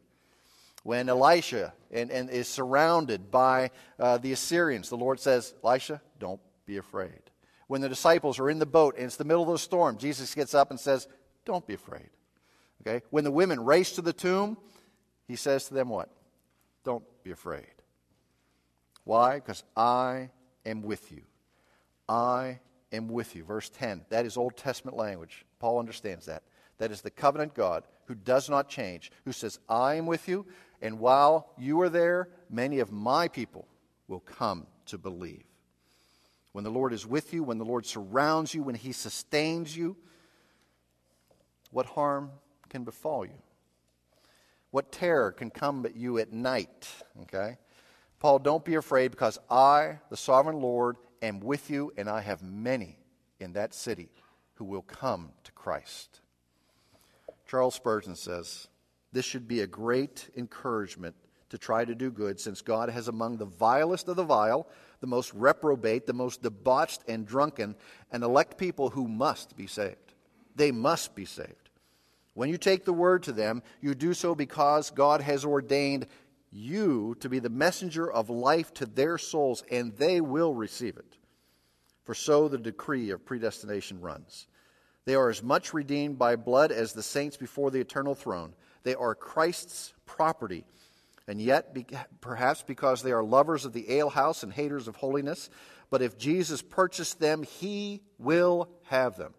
When 0.83 1.09
Elisha 1.09 1.73
and, 1.91 2.11
and 2.11 2.29
is 2.29 2.47
surrounded 2.47 3.31
by 3.31 3.71
uh, 3.99 4.17
the 4.17 4.33
Assyrians, 4.33 4.89
the 4.89 4.97
Lord 4.97 5.19
says, 5.19 5.53
Elisha, 5.63 6.01
don't 6.19 6.41
be 6.65 6.77
afraid. 6.77 7.21
When 7.67 7.81
the 7.81 7.89
disciples 7.89 8.39
are 8.39 8.49
in 8.49 8.59
the 8.59 8.65
boat 8.65 8.95
and 8.95 9.05
it's 9.05 9.15
the 9.15 9.23
middle 9.23 9.43
of 9.43 9.49
the 9.49 9.59
storm, 9.59 9.97
Jesus 9.97 10.35
gets 10.35 10.53
up 10.53 10.71
and 10.71 10.79
says, 10.79 11.07
Don't 11.45 11.65
be 11.65 11.73
afraid. 11.73 12.09
Okay? 12.81 13.03
When 13.09 13.23
the 13.23 13.31
women 13.31 13.63
race 13.63 13.93
to 13.93 14.01
the 14.01 14.13
tomb, 14.13 14.57
he 15.27 15.35
says 15.35 15.65
to 15.67 15.73
them, 15.73 15.89
What? 15.89 16.09
Don't 16.83 17.03
be 17.23 17.31
afraid. 17.31 17.65
Why? 19.03 19.35
Because 19.35 19.63
I 19.75 20.29
am 20.65 20.81
with 20.81 21.11
you. 21.11 21.21
I 22.09 22.59
am 22.91 23.07
with 23.07 23.35
you. 23.35 23.43
Verse 23.43 23.69
10. 23.69 24.05
That 24.09 24.25
is 24.25 24.37
Old 24.37 24.57
Testament 24.57 24.97
language. 24.97 25.45
Paul 25.59 25.79
understands 25.79 26.25
that. 26.25 26.43
That 26.77 26.91
is 26.91 27.01
the 27.01 27.11
covenant 27.11 27.53
God 27.53 27.83
who 28.05 28.15
does 28.15 28.49
not 28.49 28.67
change, 28.67 29.11
who 29.25 29.31
says, 29.31 29.59
I 29.69 29.95
am 29.95 30.05
with 30.05 30.27
you, 30.27 30.45
and 30.81 30.99
while 30.99 31.53
you 31.57 31.79
are 31.81 31.89
there, 31.89 32.29
many 32.49 32.79
of 32.79 32.91
my 32.91 33.27
people 33.27 33.67
will 34.07 34.19
come 34.19 34.65
to 34.87 34.97
believe. 34.97 35.43
When 36.51 36.63
the 36.63 36.71
Lord 36.71 36.91
is 36.91 37.05
with 37.05 37.33
you, 37.33 37.43
when 37.43 37.59
the 37.59 37.65
Lord 37.65 37.85
surrounds 37.85 38.53
you, 38.53 38.63
when 38.63 38.75
he 38.75 38.91
sustains 38.91 39.77
you, 39.77 39.95
what 41.69 41.85
harm 41.85 42.31
can 42.71 42.83
befall 42.83 43.25
you? 43.25 43.37
What 44.71 44.91
terror 44.91 45.31
can 45.31 45.51
come 45.51 45.85
at 45.85 45.95
you 45.95 46.17
at 46.17 46.31
night? 46.31 46.87
Okay? 47.23 47.57
Paul, 48.19 48.39
don't 48.39 48.65
be 48.65 48.75
afraid 48.75 49.11
because 49.11 49.37
I, 49.49 49.99
the 50.09 50.17
sovereign 50.17 50.61
Lord, 50.61 50.95
am 51.21 51.41
with 51.41 51.69
you, 51.69 51.91
and 51.97 52.09
I 52.09 52.21
have 52.21 52.41
many 52.41 52.97
in 53.39 53.53
that 53.53 53.73
city 53.73 54.09
who 54.55 54.65
will 54.65 54.83
come 54.83 55.31
to 55.43 55.51
Christ. 55.51 56.21
Charles 57.45 57.75
Spurgeon 57.75 58.15
says, 58.15 58.69
This 59.11 59.25
should 59.25 59.47
be 59.47 59.61
a 59.61 59.67
great 59.67 60.29
encouragement 60.37 61.15
to 61.49 61.57
try 61.57 61.83
to 61.83 61.93
do 61.93 62.09
good, 62.09 62.39
since 62.39 62.61
God 62.61 62.89
has 62.89 63.09
among 63.09 63.37
the 63.37 63.45
vilest 63.45 64.07
of 64.07 64.15
the 64.15 64.23
vile, 64.23 64.67
the 65.01 65.07
most 65.07 65.33
reprobate, 65.33 66.05
the 66.05 66.13
most 66.13 66.41
debauched 66.41 67.01
and 67.09 67.25
drunken, 67.25 67.75
and 68.11 68.23
elect 68.23 68.57
people 68.57 68.91
who 68.91 69.07
must 69.07 69.57
be 69.57 69.67
saved. 69.67 70.13
They 70.55 70.71
must 70.71 71.13
be 71.13 71.25
saved. 71.25 71.60
When 72.33 72.49
you 72.49 72.57
take 72.57 72.85
the 72.85 72.93
word 72.93 73.23
to 73.23 73.31
them, 73.31 73.61
you 73.81 73.93
do 73.93 74.13
so 74.13 74.35
because 74.35 74.89
God 74.89 75.21
has 75.21 75.43
ordained 75.43 76.07
you 76.51 77.15
to 77.19 77.29
be 77.29 77.39
the 77.39 77.49
messenger 77.49 78.11
of 78.11 78.29
life 78.29 78.73
to 78.75 78.85
their 78.85 79.17
souls, 79.17 79.63
and 79.71 79.95
they 79.97 80.21
will 80.21 80.53
receive 80.53 80.97
it. 80.97 81.17
For 82.03 82.13
so 82.13 82.47
the 82.47 82.57
decree 82.57 83.09
of 83.11 83.25
predestination 83.25 84.01
runs. 84.01 84.47
They 85.05 85.15
are 85.15 85.29
as 85.29 85.41
much 85.41 85.73
redeemed 85.73 86.19
by 86.19 86.35
blood 86.35 86.71
as 86.71 86.93
the 86.93 87.03
saints 87.03 87.37
before 87.37 87.71
the 87.71 87.79
eternal 87.79 88.15
throne. 88.15 88.53
They 88.83 88.95
are 88.95 89.15
Christ's 89.15 89.93
property. 90.05 90.65
And 91.27 91.41
yet, 91.41 91.75
perhaps 92.19 92.63
because 92.63 93.01
they 93.01 93.11
are 93.11 93.23
lovers 93.23 93.65
of 93.65 93.73
the 93.73 93.97
alehouse 93.97 94.43
and 94.43 94.51
haters 94.51 94.87
of 94.87 94.95
holiness, 94.97 95.49
but 95.89 96.01
if 96.01 96.17
Jesus 96.17 96.61
purchased 96.61 97.19
them, 97.19 97.43
he 97.43 98.01
will 98.17 98.69
have 98.85 99.17
them. 99.17 99.33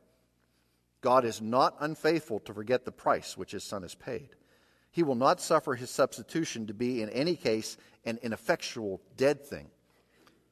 God 1.02 1.24
is 1.24 1.42
not 1.42 1.76
unfaithful 1.80 2.40
to 2.40 2.54
forget 2.54 2.84
the 2.84 2.92
price 2.92 3.36
which 3.36 3.52
his 3.52 3.64
Son 3.64 3.82
has 3.82 3.94
paid. 3.94 4.30
He 4.92 5.02
will 5.02 5.16
not 5.16 5.40
suffer 5.40 5.74
his 5.74 5.90
substitution 5.90 6.68
to 6.68 6.74
be, 6.74 7.02
in 7.02 7.10
any 7.10 7.34
case, 7.34 7.76
an 8.04 8.18
ineffectual, 8.22 9.00
dead 9.16 9.44
thing. 9.44 9.70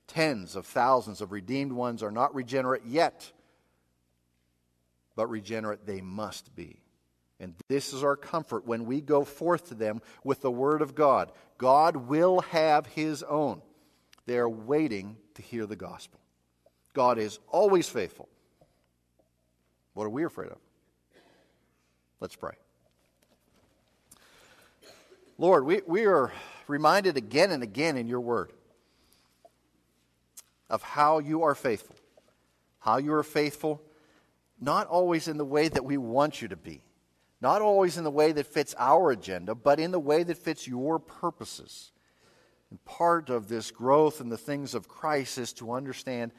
Tens 0.07 0.57
of 0.57 0.67
thousands 0.67 1.21
of 1.21 1.31
redeemed 1.31 1.73
ones 1.73 2.03
are 2.03 2.11
not 2.11 2.35
regenerate 2.35 2.85
yet, 2.85 3.31
but 5.15 5.29
regenerate 5.29 5.87
they 5.87 6.01
must 6.01 6.55
be. 6.57 6.81
And 7.39 7.55
this 7.69 7.93
is 7.93 8.03
our 8.03 8.17
comfort 8.17 8.67
when 8.67 8.87
we 8.87 9.01
go 9.01 9.25
forth 9.25 9.69
to 9.69 9.75
them 9.75 10.03
with 10.25 10.43
the 10.43 10.51
Word 10.51 10.83
of 10.83 10.95
God. 10.95 11.33
God 11.59 11.97
will 11.97 12.41
have 12.41 12.87
His 12.87 13.23
own. 13.23 13.63
They 14.27 14.39
are 14.39 14.49
waiting 14.49 15.17
to 15.35 15.43
hear 15.43 15.67
the 15.67 15.77
gospel. 15.77 16.21
God 16.93 17.19
is 17.19 17.39
always 17.49 17.89
faithful. 17.89 18.29
What 19.95 20.05
are 20.05 20.11
we 20.11 20.25
afraid 20.25 20.51
of? 20.51 20.59
Let's 22.21 22.37
pray. 22.37 22.55
Lord, 25.39 25.65
we, 25.65 25.81
we 25.87 26.05
are 26.05 26.33
reminded 26.69 27.17
again 27.17 27.51
and 27.51 27.63
again 27.63 27.97
in 27.97 28.07
your 28.07 28.21
word 28.21 28.53
of 30.69 30.83
how 30.83 31.19
you 31.19 31.43
are 31.43 31.55
faithful. 31.55 31.97
How 32.79 32.99
you 32.99 33.13
are 33.15 33.23
faithful, 33.23 33.83
not 34.61 34.87
always 34.87 35.29
in 35.29 35.37
the 35.37 35.45
way 35.45 35.69
that 35.69 35.85
we 35.85 35.99
want 35.99 36.41
you 36.41 36.49
to 36.49 36.57
be, 36.57 36.83
not 37.41 37.61
always 37.61 37.99
in 37.99 38.05
the 38.05 38.11
way 38.11 38.33
that 38.33 38.47
fits 38.47 38.75
our 38.79 39.11
agenda, 39.11 39.55
but 39.55 39.79
in 39.79 39.91
the 39.91 40.01
way 40.01 40.23
that 40.23 40.39
fits 40.39 40.67
your 40.67 40.99
purposes. 40.99 41.93
And 42.71 42.83
part 42.85 43.29
of 43.29 43.49
this 43.49 43.71
growth 43.71 44.21
in 44.21 44.29
the 44.29 44.39
things 44.39 44.75
of 44.75 44.89
Christ 44.89 45.37
is 45.39 45.53
to 45.55 45.73
understand 45.73 46.33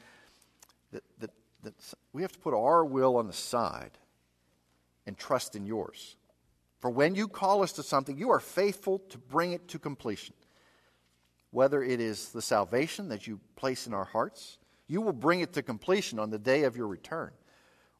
that, 0.92 1.02
that 1.18 1.30
that 1.62 1.74
we 2.12 2.22
have 2.22 2.32
to 2.32 2.38
put 2.38 2.54
our 2.54 2.84
will 2.84 3.16
on 3.16 3.26
the 3.26 3.32
side 3.32 3.98
and 5.06 5.16
trust 5.16 5.56
in 5.56 5.66
yours. 5.66 6.16
For 6.80 6.90
when 6.90 7.14
you 7.14 7.28
call 7.28 7.62
us 7.62 7.72
to 7.74 7.82
something, 7.82 8.18
you 8.18 8.30
are 8.30 8.40
faithful 8.40 8.98
to 9.10 9.18
bring 9.18 9.52
it 9.52 9.68
to 9.68 9.78
completion. 9.78 10.34
Whether 11.50 11.82
it 11.82 12.00
is 12.00 12.30
the 12.30 12.42
salvation 12.42 13.08
that 13.08 13.26
you 13.26 13.40
place 13.56 13.86
in 13.86 13.94
our 13.94 14.04
hearts, 14.04 14.58
you 14.88 15.00
will 15.00 15.12
bring 15.12 15.40
it 15.40 15.52
to 15.52 15.62
completion 15.62 16.18
on 16.18 16.30
the 16.30 16.38
day 16.38 16.64
of 16.64 16.76
your 16.76 16.88
return. 16.88 17.30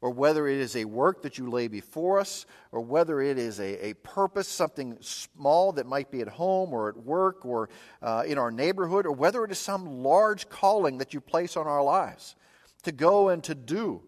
Or 0.01 0.11
whether 0.11 0.49
it 0.49 0.59
is 0.59 0.75
a 0.75 0.85
work 0.85 1.23
that 1.23 1.39
you 1.39 1.49
lay 1.49 1.69
before 1.69 2.19
us, 2.19 2.45
or 2.73 2.81
whether 2.81 3.21
it 3.21 3.39
is 3.39 3.61
a, 3.61 3.91
a 3.91 3.95
purpose, 3.95 4.49
something 4.49 4.97
small 5.01 5.71
that 5.73 5.87
might 5.87 6.11
be 6.11 6.21
at 6.23 6.29
home 6.29 6.73
or 6.73 6.89
at 6.89 6.97
work 6.97 7.47
or 7.47 7.69
uh, 8.03 8.25
in 8.27 8.37
our 8.37 8.51
neighborhood, 8.51 9.07
or 9.07 9.13
whether 9.13 9.45
it 9.45 9.53
is 9.53 9.59
some 9.59 10.03
large 10.03 10.49
calling 10.49 10.99
that 10.99 11.15
you 11.15 11.21
place 11.21 11.57
on 11.57 11.69
our 11.69 11.85
lives 11.85 12.35
to 12.83 12.93
go 12.93 13.29
and 13.29 13.43
to 13.45 13.55
do. 13.55 14.03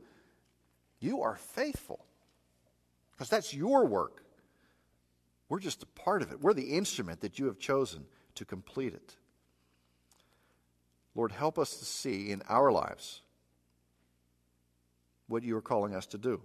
You 1.00 1.22
are 1.22 1.37
faithful 1.37 2.04
because 3.12 3.28
that's 3.28 3.54
your 3.54 3.87
work. 3.87 4.24
We're 5.48 5.60
just 5.60 5.82
a 5.82 5.87
part 5.87 6.22
of 6.22 6.32
it. 6.32 6.40
We're 6.40 6.54
the 6.54 6.74
instrument 6.74 7.20
that 7.20 7.38
you 7.38 7.46
have 7.46 7.58
chosen 7.58 8.06
to 8.37 8.44
complete 8.44 8.94
it. 8.94 9.16
Lord, 11.14 11.30
help 11.30 11.58
us 11.58 11.76
to 11.76 11.84
see 11.84 12.30
in 12.30 12.42
our 12.48 12.72
lives 12.72 13.20
what 15.28 15.42
you 15.42 15.56
are 15.56 15.62
calling 15.62 15.94
us 15.94 16.06
to 16.06 16.18
do. 16.18 16.40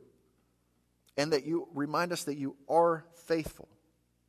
And 1.18 1.34
that 1.34 1.46
you 1.46 1.68
remind 1.74 2.12
us 2.12 2.24
that 2.26 2.38
you 2.38 2.56
are 2.70 3.06
faithful. 3.26 3.68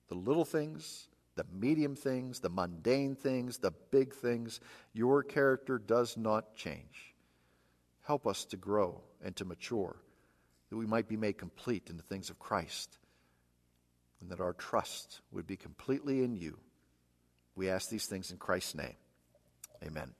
The 0.08 0.14
little 0.14 0.44
things, 0.44 1.08
the 1.36 1.44
medium 1.52 1.94
things, 1.94 2.40
the 2.40 2.48
mundane 2.48 3.14
things, 3.14 3.58
the 3.58 3.72
big 3.90 4.14
things, 4.14 4.60
your 4.92 5.22
character 5.22 5.78
does 5.78 6.16
not 6.16 6.56
change. 6.56 7.09
Help 8.10 8.26
us 8.26 8.44
to 8.46 8.56
grow 8.56 9.00
and 9.24 9.36
to 9.36 9.44
mature, 9.44 9.94
that 10.68 10.76
we 10.76 10.84
might 10.84 11.06
be 11.06 11.16
made 11.16 11.38
complete 11.38 11.88
in 11.88 11.96
the 11.96 12.02
things 12.02 12.28
of 12.28 12.40
Christ, 12.40 12.98
and 14.20 14.30
that 14.30 14.40
our 14.40 14.52
trust 14.52 15.20
would 15.30 15.46
be 15.46 15.54
completely 15.54 16.24
in 16.24 16.34
you. 16.34 16.58
We 17.54 17.70
ask 17.70 17.88
these 17.88 18.06
things 18.06 18.32
in 18.32 18.38
Christ's 18.38 18.74
name. 18.74 18.96
Amen. 19.86 20.12